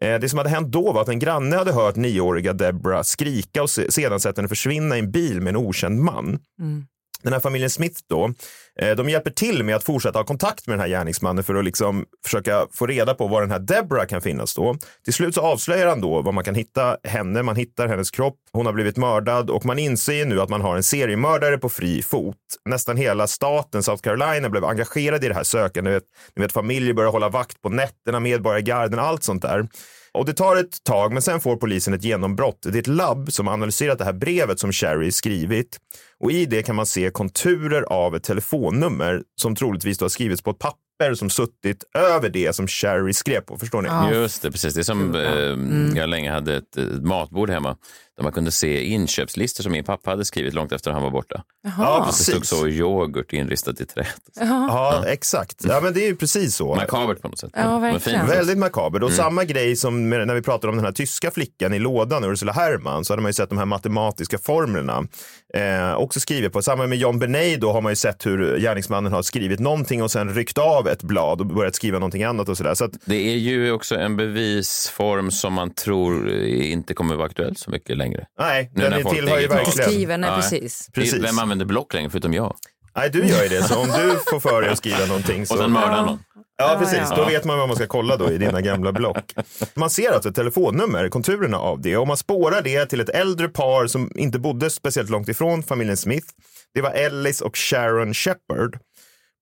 Eh, 0.00 0.20
det 0.20 0.28
som 0.28 0.38
hade 0.38 0.50
hänt 0.50 0.72
då 0.72 0.92
var 0.92 1.02
att 1.02 1.08
en 1.08 1.18
granne 1.18 1.56
hade 1.56 1.72
hört 1.72 1.96
nioåriga 1.96 2.52
Deborah 2.52 3.02
skrika 3.02 3.62
och 3.62 3.70
sedan 3.70 4.20
sett 4.20 4.36
henne 4.36 4.48
försvinna 4.48 4.96
i 4.96 4.98
en 4.98 5.10
bil 5.10 5.40
med 5.40 5.50
en 5.50 5.56
okänd 5.56 6.00
man. 6.00 6.38
Mm. 6.60 6.86
Den 7.22 7.32
här 7.32 7.40
familjen 7.40 7.70
Smith 7.70 8.00
då, 8.08 8.32
eh, 8.80 8.96
de 8.96 9.08
hjälper 9.08 9.30
till 9.30 9.64
med 9.64 9.76
att 9.76 9.84
fortsätta 9.84 10.18
ha 10.18 10.24
kontakt 10.24 10.66
med 10.66 10.74
den 10.74 10.80
här 10.80 10.88
gärningsmannen 10.88 11.44
för 11.44 11.54
att 11.54 11.64
liksom 11.64 12.04
försöka 12.24 12.66
få 12.72 12.86
reda 12.86 13.14
på 13.14 13.28
var 13.28 13.40
den 13.40 13.50
här 13.50 13.58
Deborah 13.58 14.06
kan 14.06 14.22
finnas 14.22 14.54
då. 14.54 14.76
Till 15.04 15.12
slut 15.12 15.34
så 15.34 15.40
avslöjar 15.40 15.86
han 15.86 16.00
då 16.00 16.22
var 16.22 16.32
man 16.32 16.44
kan 16.44 16.54
hitta 16.54 16.96
henne, 17.04 17.42
man 17.42 17.56
hittar 17.56 17.88
hennes 17.88 18.10
kropp, 18.10 18.36
hon 18.52 18.66
har 18.66 18.72
blivit 18.72 18.96
mördad 18.96 19.50
och 19.50 19.64
man 19.64 19.78
inser 19.78 20.26
nu 20.26 20.40
att 20.40 20.48
man 20.48 20.60
har 20.60 20.76
en 20.76 20.82
seriemördare 20.82 21.58
på 21.58 21.68
fri 21.68 22.02
fot. 22.02 22.36
Nästan 22.64 22.96
hela 22.96 23.26
staten 23.26 23.82
South 23.82 24.02
Carolina 24.02 24.48
blev 24.48 24.64
engagerad 24.64 25.24
i 25.24 25.28
det 25.28 25.34
här 25.34 25.44
sökandet. 25.44 26.02
Ni 26.36 26.42
vet 26.42 26.52
familjer 26.52 26.94
börjar 26.94 27.10
hålla 27.10 27.28
vakt 27.28 27.62
på 27.62 27.68
nätterna, 27.68 28.20
medborgargarden, 28.20 28.98
allt 28.98 29.22
sånt 29.22 29.42
där. 29.42 29.68
Och 30.12 30.24
det 30.24 30.32
tar 30.32 30.56
ett 30.56 30.84
tag, 30.84 31.12
men 31.12 31.22
sen 31.22 31.40
får 31.40 31.56
polisen 31.56 31.94
ett 31.94 32.04
genombrott. 32.04 32.58
Det 32.62 32.78
är 32.78 32.80
ett 32.80 32.86
labb 32.86 33.32
som 33.32 33.46
har 33.46 33.54
analyserat 33.54 33.98
det 33.98 34.04
här 34.04 34.12
brevet 34.12 34.60
som 34.60 34.72
Sherry 34.72 35.12
skrivit. 35.12 35.78
Och 36.20 36.32
i 36.32 36.46
det 36.46 36.62
kan 36.62 36.76
man 36.76 36.86
se 36.86 37.10
konturer 37.10 37.82
av 37.82 38.16
ett 38.16 38.24
telefonnummer 38.24 39.22
som 39.40 39.54
troligtvis 39.56 39.98
då 39.98 40.04
har 40.04 40.08
skrivits 40.08 40.42
på 40.42 40.50
ett 40.50 40.58
papper 40.58 41.14
som 41.14 41.30
suttit 41.30 41.84
över 41.98 42.28
det 42.28 42.54
som 42.54 42.68
Sherry 42.68 43.12
skrev 43.12 43.40
på. 43.40 43.58
Förstår 43.58 43.82
ni? 43.82 44.14
Just 44.14 44.42
det, 44.42 44.50
precis. 44.50 44.74
Det 44.74 44.80
är 44.80 44.82
som 44.82 45.14
eh, 45.14 45.98
jag 45.98 46.08
länge 46.08 46.32
hade 46.32 46.56
ett, 46.56 46.76
ett 46.76 47.02
matbord 47.02 47.50
hemma 47.50 47.76
där 48.18 48.22
man 48.22 48.32
kunde 48.32 48.50
se 48.50 48.84
inköpslistor 48.84 49.62
som 49.62 49.72
min 49.72 49.84
pappa 49.84 50.10
hade 50.10 50.24
skrivit 50.24 50.54
långt 50.54 50.72
efter 50.72 50.90
han 50.90 51.02
var 51.02 51.10
borta. 51.10 51.42
Ja, 51.78 52.00
Att 52.00 52.06
det 52.06 52.12
stod 52.24 52.34
precis. 52.40 52.58
så 52.58 52.68
yoghurt 52.68 53.32
inristat 53.32 53.80
i 53.80 53.86
träet. 53.86 54.08
Ja, 54.40 55.04
exakt. 55.06 55.64
Ja, 55.64 55.80
men 55.82 55.94
det 55.94 56.00
är 56.00 56.06
ju 56.06 56.16
precis 56.16 56.56
så. 56.56 56.74
Makabert 56.74 57.22
på 57.22 57.28
något 57.28 57.38
sätt. 57.38 57.50
Ja, 57.54 57.78
verkligen. 57.78 58.20
fint. 58.20 58.32
Väldigt 58.36 58.58
makabert. 58.58 59.00
Mm. 59.00 59.06
Och 59.06 59.12
samma 59.12 59.44
grej 59.44 59.76
som 59.76 60.08
med, 60.08 60.26
när 60.26 60.34
vi 60.34 60.42
pratade 60.42 60.70
om 60.70 60.76
den 60.76 60.84
här 60.84 60.92
tyska 60.92 61.30
flickan 61.30 61.74
i 61.74 61.78
lådan, 61.78 62.24
Ursula 62.24 62.52
Herrmann, 62.52 63.04
så 63.04 63.12
hade 63.12 63.22
man 63.22 63.28
ju 63.28 63.32
sett 63.32 63.48
de 63.48 63.58
här 63.58 63.64
matematiska 63.64 64.38
formlerna. 64.38 65.06
Eh, 65.54 65.94
också 65.94 66.20
skrivit 66.20 66.52
på. 66.52 66.62
Samma 66.62 66.86
med 66.86 66.98
John 66.98 67.18
Benet 67.18 67.60
då 67.60 67.72
har 67.72 67.80
man 67.80 67.92
ju 67.92 67.96
sett 67.96 68.26
hur 68.26 68.58
gärningsmannen 68.60 69.12
har 69.12 69.22
skrivit 69.22 69.60
någonting 69.60 70.02
och 70.02 70.10
sen 70.10 70.34
ryckt 70.34 70.58
av 70.58 70.88
ett 70.88 71.02
blad 71.02 71.40
och 71.40 71.46
börjat 71.46 71.74
skriva 71.74 71.98
någonting 71.98 72.24
annat 72.24 72.48
och 72.48 72.56
sådär. 72.56 72.74
Så 72.74 72.84
att, 72.84 72.92
Det 73.04 73.16
är 73.32 73.36
ju 73.36 73.72
också 73.72 73.94
en 73.96 74.16
bevisform 74.16 75.30
som 75.30 75.52
man 75.52 75.70
tror 75.70 76.30
inte 76.48 76.94
kommer 76.94 77.14
vara 77.16 77.26
aktuell 77.26 77.56
så 77.56 77.70
mycket 77.70 77.96
längre. 77.96 78.07
Nej, 78.38 78.70
Nu 78.74 78.90
den 78.90 79.04
tillhör 79.04 79.38
ju 79.38 79.46
verkligen. 79.46 79.88
Skriven, 79.90 80.20
nej 80.20 80.30
precis. 80.36 80.88
Precis. 80.94 81.24
Vem 81.24 81.38
använder 81.38 81.66
block 81.66 81.94
längre 81.94 82.10
förutom 82.10 82.34
jag? 82.34 82.56
Nej, 82.96 83.10
du 83.10 83.26
gör 83.26 83.42
ju 83.42 83.48
det. 83.48 83.62
Så 83.62 83.78
om 83.80 83.86
du 83.86 84.18
får 84.30 84.40
för 84.40 84.62
dig 84.62 84.70
att 84.70 84.78
skriva 84.78 85.06
någonting 85.06 85.46
så... 85.46 85.54
Och 85.54 85.60
sen 85.60 85.72
mördar 85.72 86.06
någon. 86.06 86.18
Ja, 86.56 86.76
precis. 86.78 87.10
Då 87.16 87.24
vet 87.24 87.44
man 87.44 87.58
vad 87.58 87.68
man 87.68 87.76
ska 87.76 87.86
kolla 87.86 88.16
då 88.16 88.32
i 88.32 88.38
dina 88.38 88.60
gamla 88.60 88.92
block. 88.92 89.34
Man 89.74 89.90
ser 89.90 90.10
alltså 90.10 90.28
ett 90.28 90.34
telefonnummer, 90.34 91.08
konturerna 91.08 91.58
av 91.58 91.80
det, 91.80 91.96
och 91.96 92.06
man 92.06 92.16
spårar 92.16 92.62
det 92.62 92.86
till 92.86 93.00
ett 93.00 93.08
äldre 93.08 93.48
par 93.48 93.86
som 93.86 94.12
inte 94.14 94.38
bodde 94.38 94.70
speciellt 94.70 95.10
långt 95.10 95.28
ifrån 95.28 95.62
familjen 95.62 95.96
Smith. 95.96 96.26
Det 96.74 96.80
var 96.80 96.90
Ellis 96.90 97.40
och 97.40 97.56
Sharon 97.56 98.14
Shepard. 98.14 98.78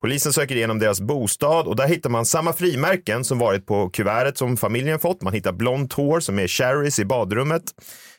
Polisen 0.07 0.33
söker 0.33 0.57
igenom 0.57 0.79
deras 0.79 1.01
bostad 1.01 1.67
och 1.67 1.77
där 1.77 1.89
hittar 1.89 2.11
man 2.11 2.27
samma 2.27 2.53
frimärken 2.53 3.25
som 3.25 3.39
varit 3.39 3.67
på 3.67 3.91
kuvertet 3.91 4.39
som 4.39 4.57
familjen 4.57 4.99
fått. 4.99 5.23
Man 5.23 5.33
hittar 5.33 5.53
blont 5.53 5.93
hår 5.93 6.21
som 6.21 6.39
är 6.39 6.49
Sherrys 6.49 6.99
i 6.99 7.05
badrummet. 7.05 7.63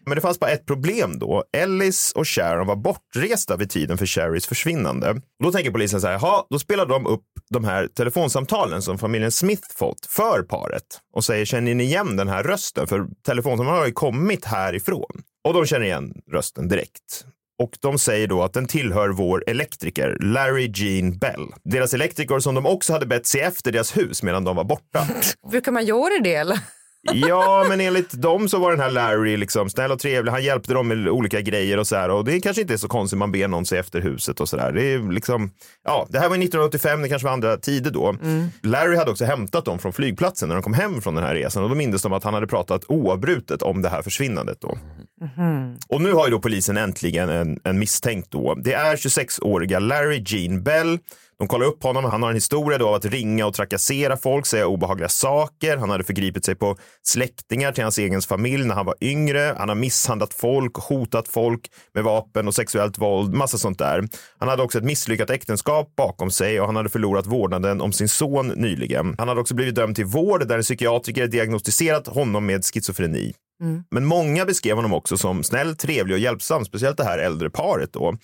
Men 0.06 0.16
det 0.16 0.22
fanns 0.22 0.40
bara 0.40 0.52
ett 0.52 0.66
problem 0.66 1.20
då. 1.20 1.44
Ellis 1.58 2.12
och 2.16 2.28
Sharon 2.28 2.68
var 2.68 2.76
bortresta 2.76 3.58
vid 3.58 3.70
tiden 3.70 3.98
för 3.98 4.06
Sherrys 4.06 4.48
försvinnande. 4.48 5.10
Och 5.12 5.44
då 5.44 5.52
tänker 5.52 5.72
polisen 5.72 6.02
så 6.02 6.08
här, 6.08 6.20
ja, 6.22 6.48
då 6.50 6.60
spelar 6.60 6.86
de 6.86 7.06
upp 7.06 7.26
de 7.50 7.64
här 7.64 7.88
telefonsamtalen 7.88 8.82
som 8.82 8.98
familjen 8.98 9.32
Smith 9.32 9.68
fått 9.76 10.06
för 10.10 10.44
paret 10.44 11.02
och 11.14 11.24
säger, 11.24 11.46
känner 11.46 11.76
ni 11.76 11.84
igen 11.84 12.18
den 12.18 12.28
här 12.28 12.44
rösten? 12.44 12.88
För 12.88 13.08
telefonsamtalen 13.26 13.80
har 13.80 13.88
ju 13.88 13.94
kommit 13.94 14.46
härifrån. 14.46 15.22
Och 15.48 15.54
de 15.54 15.66
känner 15.66 15.86
igen 15.86 16.14
rösten 16.32 16.68
direkt. 16.68 17.26
Och 17.60 17.78
de 17.80 18.00
säger 18.00 18.28
då 18.28 18.44
att 18.44 18.54
den 18.54 18.68
tillhör 18.68 19.10
vår 19.10 19.44
elektriker, 19.48 20.18
Larry 20.20 20.72
Jean 20.76 21.18
Bell. 21.18 21.48
Deras 21.64 21.94
elektriker 21.94 22.40
som 22.40 22.56
de 22.56 22.66
också 22.66 22.94
hade 22.94 23.06
bett 23.06 23.28
se 23.28 23.40
efter 23.40 23.72
deras 23.72 23.98
hus 23.98 24.24
medan 24.24 24.44
de 24.44 24.56
var 24.56 24.64
borta. 24.64 25.08
Brukar 25.52 25.72
man 25.72 25.86
göra 25.86 26.20
det 26.24 26.36
eller? 26.36 26.60
Ja, 27.14 27.66
men 27.70 27.82
enligt 27.82 28.12
dem 28.12 28.50
så 28.50 28.60
var 28.60 28.72
den 28.72 28.80
här 28.80 28.92
Larry 28.92 29.38
liksom 29.38 29.70
snäll 29.70 29.92
och 29.92 30.00
trevlig. 30.00 30.32
Han 30.32 30.44
hjälpte 30.44 30.74
dem 30.74 30.88
med 30.88 31.10
olika 31.10 31.42
grejer 31.42 31.78
och 31.78 31.88
så 31.88 31.96
här. 31.96 32.10
Och 32.10 32.26
det 32.26 32.40
kanske 32.40 32.62
inte 32.62 32.74
är 32.74 32.78
så 32.78 32.88
konstigt 32.88 33.20
man 33.20 33.32
ber 33.32 33.48
någon 33.48 33.66
se 33.66 33.78
efter 33.78 34.02
huset 34.02 34.40
och 34.40 34.50
så 34.50 34.58
där. 34.58 34.72
Det 34.72 34.84
är 34.94 35.12
liksom, 35.12 35.52
ja, 35.84 36.08
det 36.10 36.20
här 36.20 36.30
var 36.30 36.36
1985, 36.36 37.02
det 37.02 37.10
kanske 37.10 37.26
var 37.26 37.34
andra 37.34 37.58
tider 37.58 37.92
då. 37.92 38.16
Larry 38.64 38.96
hade 38.98 39.12
också 39.12 39.26
hämtat 39.26 39.66
dem 39.66 39.80
från 39.80 39.94
flygplatsen 39.94 40.50
när 40.50 40.56
de 40.56 40.62
kom 40.64 40.74
hem 40.74 41.02
från 41.02 41.16
den 41.16 41.24
här 41.24 41.36
resan 41.36 41.64
och 41.64 41.70
då 41.70 41.76
mindes 41.76 42.02
de 42.02 42.14
att 42.14 42.24
han 42.24 42.34
hade 42.34 42.48
pratat 42.48 42.84
oavbrutet 42.88 43.62
om 43.62 43.82
det 43.82 43.90
här 43.90 44.02
försvinnandet 44.02 44.62
då. 44.62 44.78
Mm-hmm. 45.22 45.78
Och 45.88 46.02
nu 46.02 46.14
har 46.14 46.26
ju 46.26 46.32
då 46.32 46.40
polisen 46.40 46.78
äntligen 46.78 47.30
en, 47.30 47.60
en 47.64 47.80
misstänkt 47.80 48.32
då. 48.32 48.56
Det 48.56 48.74
är 48.74 48.96
26-åriga 48.96 49.80
Larry 49.80 50.24
Jean 50.26 50.64
Bell. 50.64 51.00
De 51.40 51.48
kollar 51.48 51.66
upp 51.66 51.84
honom. 51.84 52.06
Han 52.06 52.24
har 52.24 52.30
en 52.30 52.36
historia 52.36 52.78
då 52.78 52.88
av 52.88 52.94
att 52.94 53.06
ringa 53.06 53.46
och 53.46 53.54
trakassera 53.54 54.18
folk, 54.18 54.46
säga 54.46 54.68
obehagliga 54.68 55.10
saker. 55.10 55.78
Han 55.78 55.90
hade 55.90 56.04
förgripit 56.04 56.46
sig 56.46 56.56
på 56.56 56.78
släktingar 57.04 57.72
till 57.72 57.84
hans 57.84 57.98
egen 57.98 58.22
familj 58.22 58.66
när 58.66 58.76
han 58.76 58.86
var 58.86 58.96
yngre. 59.02 59.56
Han 59.58 59.70
har 59.70 59.76
misshandlat 59.76 60.34
folk, 60.34 60.76
hotat 60.76 61.28
folk 61.28 61.72
med 61.94 62.04
vapen 62.04 62.48
och 62.48 62.56
sexuellt 62.56 62.98
våld, 62.98 63.34
massa 63.34 63.58
sånt 63.58 63.80
där. 63.80 64.08
Han 64.40 64.50
hade 64.50 64.64
också 64.64 64.78
ett 64.78 64.84
misslyckat 64.84 65.30
äktenskap 65.30 65.96
bakom 65.96 66.32
sig 66.32 66.60
och 66.60 66.66
han 66.66 66.76
hade 66.76 66.90
förlorat 66.90 67.26
vårdnaden 67.26 67.82
om 67.82 67.92
sin 67.92 68.10
son 68.10 68.48
nyligen. 68.48 69.16
Han 69.18 69.28
hade 69.28 69.42
också 69.42 69.56
blivit 69.56 69.76
dömd 69.76 69.96
till 69.96 70.06
vård 70.06 70.48
där 70.48 70.56
en 70.56 70.64
psykiatriker 70.64 71.28
diagnostiserat 71.28 72.08
honom 72.08 72.46
med 72.46 72.66
schizofreni. 72.66 73.34
Mm. 73.62 73.84
Men 73.92 74.06
många 74.06 74.46
beskrev 74.46 74.76
honom 74.76 74.94
också 74.94 75.18
som 75.18 75.44
snäll, 75.44 75.76
trevlig 75.76 76.16
och 76.16 76.20
hjälpsam, 76.20 76.66
speciellt 76.66 76.98
det 76.98 77.04
här 77.04 77.20
äldre 77.20 77.50
paret 77.50 77.94
då. 77.94 78.18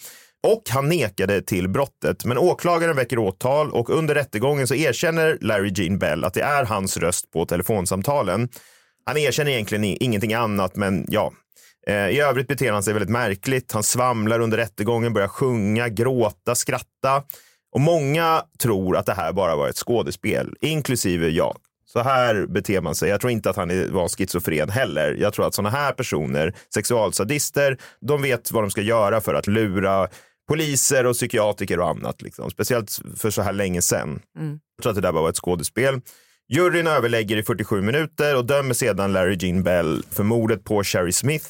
Och 0.48 0.64
han 0.70 0.90
nekade 0.90 1.42
till 1.42 1.70
brottet, 1.70 2.26
men 2.26 2.38
åklagaren 2.38 2.96
väcker 2.96 3.20
åtal 3.20 3.72
och 3.72 3.90
under 3.90 4.16
rättegången 4.16 4.68
så 4.68 4.76
erkänner 4.76 5.38
Larry 5.42 5.72
Jean 5.76 6.00
Bell 6.00 6.24
att 6.24 6.34
det 6.34 6.42
är 6.42 6.66
hans 6.66 6.98
röst 6.98 7.32
på 7.32 7.46
telefonsamtalen. 7.46 8.50
Han 9.06 9.18
erkänner 9.18 9.52
egentligen 9.52 9.84
ingenting 9.84 10.34
annat, 10.34 10.76
men 10.76 11.06
ja, 11.08 11.34
eh, 11.88 12.10
I 12.10 12.20
övrigt 12.20 12.48
beter 12.48 12.72
han 12.72 12.84
sig 12.84 12.94
väldigt 12.94 13.10
märkligt. 13.10 13.72
Han 13.72 13.84
svamlar 13.84 14.40
under 14.40 14.58
rättegången, 14.58 15.14
börjar 15.14 15.28
sjunga, 15.28 15.90
gråta, 15.90 16.56
skratta. 16.56 17.24
Och 17.72 17.82
många 17.82 18.44
tror 18.60 18.98
att 18.98 19.06
det 19.06 19.14
här 19.14 19.34
bara 19.34 19.56
var 19.56 19.70
ett 19.70 19.78
skådespel, 19.78 20.56
inklusive 20.62 21.30
jag. 21.30 21.58
Så 21.94 22.00
här 22.04 22.46
beter 22.46 22.82
man 22.82 22.96
sig. 22.96 23.10
Jag 23.10 23.22
tror 23.22 23.32
inte 23.32 23.50
att 23.50 23.56
han 23.56 23.72
är- 23.72 23.88
var 23.88 24.08
schizofren 24.10 24.70
heller. 24.70 25.14
Jag 25.20 25.34
tror 25.34 25.48
att 25.48 25.54
sådana 25.54 25.70
här 25.70 25.92
personer, 25.92 26.54
sexualsadister, 26.74 27.78
de 28.08 28.22
vet 28.22 28.52
vad 28.52 28.64
de 28.64 28.72
ska 28.72 28.82
göra 28.82 29.22
för 29.22 29.34
att 29.34 29.48
lura 29.48 30.08
poliser 30.50 31.06
och 31.06 31.14
psykiatriker 31.16 31.80
och 31.80 31.90
annat. 31.90 32.22
Liksom. 32.22 32.52
Speciellt 32.52 33.00
för 33.18 33.30
så 33.30 33.42
här 33.42 33.54
länge 33.54 33.82
sedan. 33.82 34.20
Jag 34.78 34.84
tror 34.84 34.90
att 34.92 34.96
det 34.96 35.02
där 35.02 35.12
bara 35.12 35.22
var 35.24 35.30
ett 35.30 35.38
skådespel. 35.38 36.02
Juryn 36.50 36.88
överlägger 36.88 37.38
i 37.38 37.44
47 37.44 37.82
minuter 37.82 38.36
och 38.38 38.46
dömer 38.46 38.74
sedan 38.74 39.14
Larry 39.14 39.38
Jean 39.40 39.64
Bell 39.64 40.04
för 40.12 40.24
mordet 40.24 40.64
på 40.64 40.84
Sherry 40.84 41.12
Smith. 41.12 41.46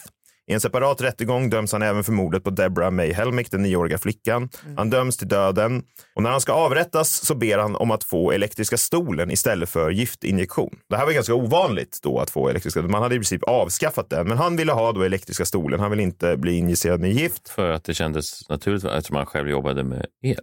I 0.47 0.53
en 0.53 0.59
separat 0.59 1.01
rättegång 1.01 1.49
döms 1.49 1.71
han 1.71 1.81
även 1.81 2.03
för 2.03 2.11
mordet 2.11 2.43
på 2.43 2.49
Deborah 2.49 2.91
May 2.91 3.13
Helmick, 3.13 3.51
den 3.51 3.61
nioåriga 3.61 3.97
flickan. 3.97 4.49
Han 4.77 4.89
döms 4.89 5.17
till 5.17 5.27
döden 5.27 5.83
och 6.15 6.23
när 6.23 6.29
han 6.29 6.41
ska 6.41 6.53
avrättas 6.53 7.25
så 7.25 7.35
ber 7.35 7.57
han 7.57 7.75
om 7.75 7.91
att 7.91 8.03
få 8.03 8.31
elektriska 8.31 8.77
stolen 8.77 9.31
istället 9.31 9.69
för 9.69 9.89
giftinjektion. 9.89 10.75
Det 10.89 10.97
här 10.97 11.05
var 11.05 11.11
ganska 11.11 11.33
ovanligt 11.33 11.99
då 12.03 12.19
att 12.19 12.29
få 12.29 12.49
elektriska 12.49 12.81
Man 12.81 13.03
hade 13.03 13.15
i 13.15 13.17
princip 13.17 13.43
avskaffat 13.43 14.09
den, 14.09 14.27
men 14.27 14.37
han 14.37 14.55
ville 14.55 14.71
ha 14.71 14.91
då 14.91 15.01
elektriska 15.01 15.45
stolen. 15.45 15.79
Han 15.79 15.89
ville 15.89 16.03
inte 16.03 16.37
bli 16.37 16.57
injicerad 16.57 16.99
med 16.99 17.11
gift. 17.11 17.49
För 17.49 17.69
att 17.69 17.83
det 17.83 17.93
kändes 17.93 18.49
naturligt 18.49 18.83
eftersom 18.83 19.15
han 19.15 19.25
själv 19.25 19.49
jobbade 19.49 19.83
med 19.83 20.05
el. 20.23 20.35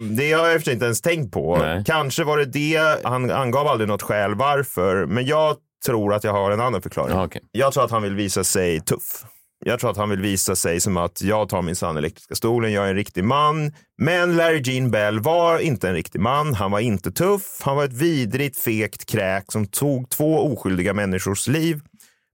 Det 0.16 0.32
har 0.32 0.48
jag 0.48 0.68
inte 0.68 0.84
ens 0.84 1.00
tänkt 1.00 1.32
på. 1.32 1.56
Nej. 1.56 1.84
Kanske 1.86 2.24
var 2.24 2.38
det 2.38 2.44
det. 2.44 3.04
Han 3.04 3.30
angav 3.30 3.66
aldrig 3.66 3.88
något 3.88 4.02
skäl 4.02 4.34
varför, 4.34 5.06
men 5.06 5.26
jag 5.26 5.56
tror 5.86 6.14
att 6.14 6.24
jag 6.24 6.32
har 6.32 6.50
en 6.50 6.60
annan 6.60 6.82
förklaring. 6.82 7.16
Ja, 7.16 7.24
okej. 7.24 7.42
Jag 7.52 7.72
tror 7.72 7.84
att 7.84 7.90
han 7.90 8.02
vill 8.02 8.14
visa 8.14 8.44
sig 8.44 8.80
tuff. 8.80 9.24
Jag 9.64 9.80
tror 9.80 9.90
att 9.90 9.96
han 9.96 10.10
vill 10.10 10.20
visa 10.20 10.56
sig 10.56 10.80
som 10.80 10.96
att 10.96 11.22
jag 11.22 11.48
tar 11.48 11.62
min 11.62 11.76
sann 11.76 11.96
elektriska 11.96 12.34
stolen, 12.34 12.72
jag 12.72 12.84
är 12.84 12.88
en 12.88 12.96
riktig 12.96 13.24
man. 13.24 13.72
Men 13.98 14.36
Larry 14.36 14.62
Jean 14.64 14.90
Bell 14.90 15.20
var 15.20 15.58
inte 15.58 15.88
en 15.88 15.94
riktig 15.94 16.20
man, 16.20 16.54
han 16.54 16.70
var 16.70 16.80
inte 16.80 17.12
tuff, 17.12 17.60
han 17.60 17.76
var 17.76 17.84
ett 17.84 17.92
vidrigt 17.92 18.56
fegt 18.56 19.04
kräk 19.04 19.52
som 19.52 19.66
tog 19.66 20.10
två 20.10 20.38
oskyldiga 20.38 20.94
människors 20.94 21.48
liv 21.48 21.80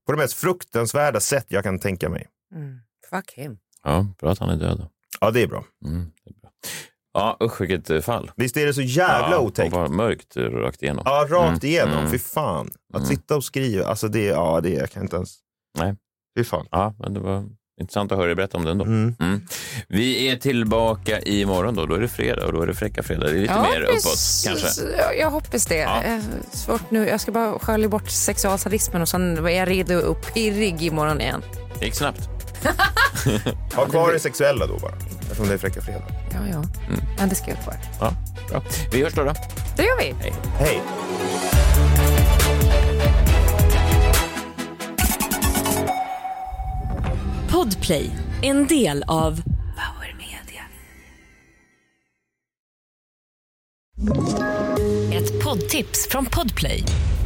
på 0.05 0.11
det 0.11 0.17
mest 0.17 0.33
fruktansvärda 0.33 1.19
sätt 1.19 1.45
jag 1.47 1.63
kan 1.63 1.79
tänka 1.79 2.09
mig. 2.09 2.27
Fuck 3.09 3.33
him. 3.35 3.57
Ja, 3.83 4.07
bra 4.19 4.31
att 4.31 4.39
han 4.39 4.49
är 4.49 4.55
död. 4.55 4.87
Ja, 5.19 5.31
det 5.31 5.41
är 5.41 5.47
bra. 5.47 5.63
Mm, 5.85 6.11
det 6.23 6.29
är 6.29 6.33
bra. 6.41 6.49
Ja, 7.19 7.37
usch 7.43 7.61
vilket 7.61 7.89
eh, 7.89 7.99
fall. 8.01 8.31
Visst 8.35 8.57
är 8.57 8.65
det 8.65 8.73
så 8.73 8.81
jävla 8.81 9.31
ja, 9.31 9.39
otäckt? 9.39 9.73
Och 9.73 9.79
var 9.79 9.87
mörkt 9.87 10.37
eh, 10.37 10.41
rakt 10.43 10.83
igenom. 10.83 11.03
Ja, 11.05 11.27
rakt 11.29 11.63
Mm, 11.63 11.71
igenom. 11.73 11.97
mm. 11.99 12.11
Fy 12.11 12.19
fan. 12.19 12.69
Att 12.93 13.07
sitta 13.07 13.35
och 13.35 13.43
skriva, 13.43 13.85
alltså 13.85 14.07
det, 14.07 14.23
ja, 14.25 14.59
det 14.61 14.69
jag 14.69 14.91
kan 14.91 15.03
inte 15.03 15.15
ens. 15.15 15.35
Nej. 15.79 15.95
Fy 16.37 16.43
fan. 16.43 16.65
Ja, 16.71 16.93
men 16.99 17.13
det 17.13 17.19
var 17.19 17.43
intressant 17.81 18.11
att 18.11 18.17
höra 18.17 18.27
dig 18.27 18.35
berätta 18.35 18.57
om 18.57 18.65
det 18.65 18.71
ändå. 18.71 18.85
Mm. 18.85 19.15
Mm. 19.19 19.41
Vi 19.87 20.29
är 20.29 20.35
tillbaka 20.37 21.19
imorgon 21.19 21.75
då. 21.75 21.85
Då 21.85 21.95
är 21.95 21.99
det 21.99 22.07
fredag 22.07 22.45
och 22.45 22.53
då 22.53 22.61
är 22.61 22.67
det 22.67 22.73
fräcka 22.73 23.03
fredag. 23.03 23.25
Det 23.27 23.31
är 23.37 23.41
lite 23.41 23.53
mer 23.61 23.81
uppåt 23.81 24.03
kanske. 24.45 24.81
Ja, 24.97 25.13
Jag 25.13 25.29
hoppas 25.31 25.65
det. 25.65 25.75
Ja. 25.77 26.01
Eh, 26.03 26.19
Svårt 26.51 26.91
nu. 26.91 27.07
Jag 27.07 27.21
ska 27.21 27.31
bara 27.31 27.59
skölja 27.59 27.89
bort 27.89 28.09
sexualsadismen 28.09 29.01
och 29.01 29.09
sen 29.09 29.37
är 29.45 29.49
jag 29.49 29.69
redo 29.69 29.95
och 29.95 30.33
pirrig 30.33 30.81
imorgon 30.83 31.21
igen. 31.21 31.41
Det 31.79 31.85
gick 31.85 31.95
snabbt. 31.95 32.29
Ha 33.75 33.85
kvar 33.85 34.11
det 34.13 34.19
sexuella 34.19 34.67
då 34.67 34.77
bara. 34.77 34.93
Eftersom 35.21 35.47
det 35.47 35.53
är 35.53 35.57
fräcka 35.57 35.81
fredag. 35.81 36.05
Ja, 36.31 36.39
ja. 36.49 36.55
Mm. 36.55 37.01
Men 37.17 37.29
det 37.29 37.35
ska 37.35 37.49
jag 37.51 37.63
kvar. 37.63 37.75
Ja, 37.99 38.13
bra. 38.49 38.63
Vi 38.91 39.03
hörs 39.03 39.13
då. 39.13 39.23
då. 39.23 39.33
Det 39.75 39.83
gör 39.83 39.97
vi. 39.97 40.15
Hej. 40.21 40.33
Hej. 40.59 40.81
Podplay, 47.49 48.09
en 48.41 48.67
del 48.67 49.03
av 49.07 49.41
Power 49.75 50.15
Media. 50.17 50.63
Ett 55.19 55.43
poddtips 55.43 56.07
från 56.09 56.25
Podplay. 56.25 56.83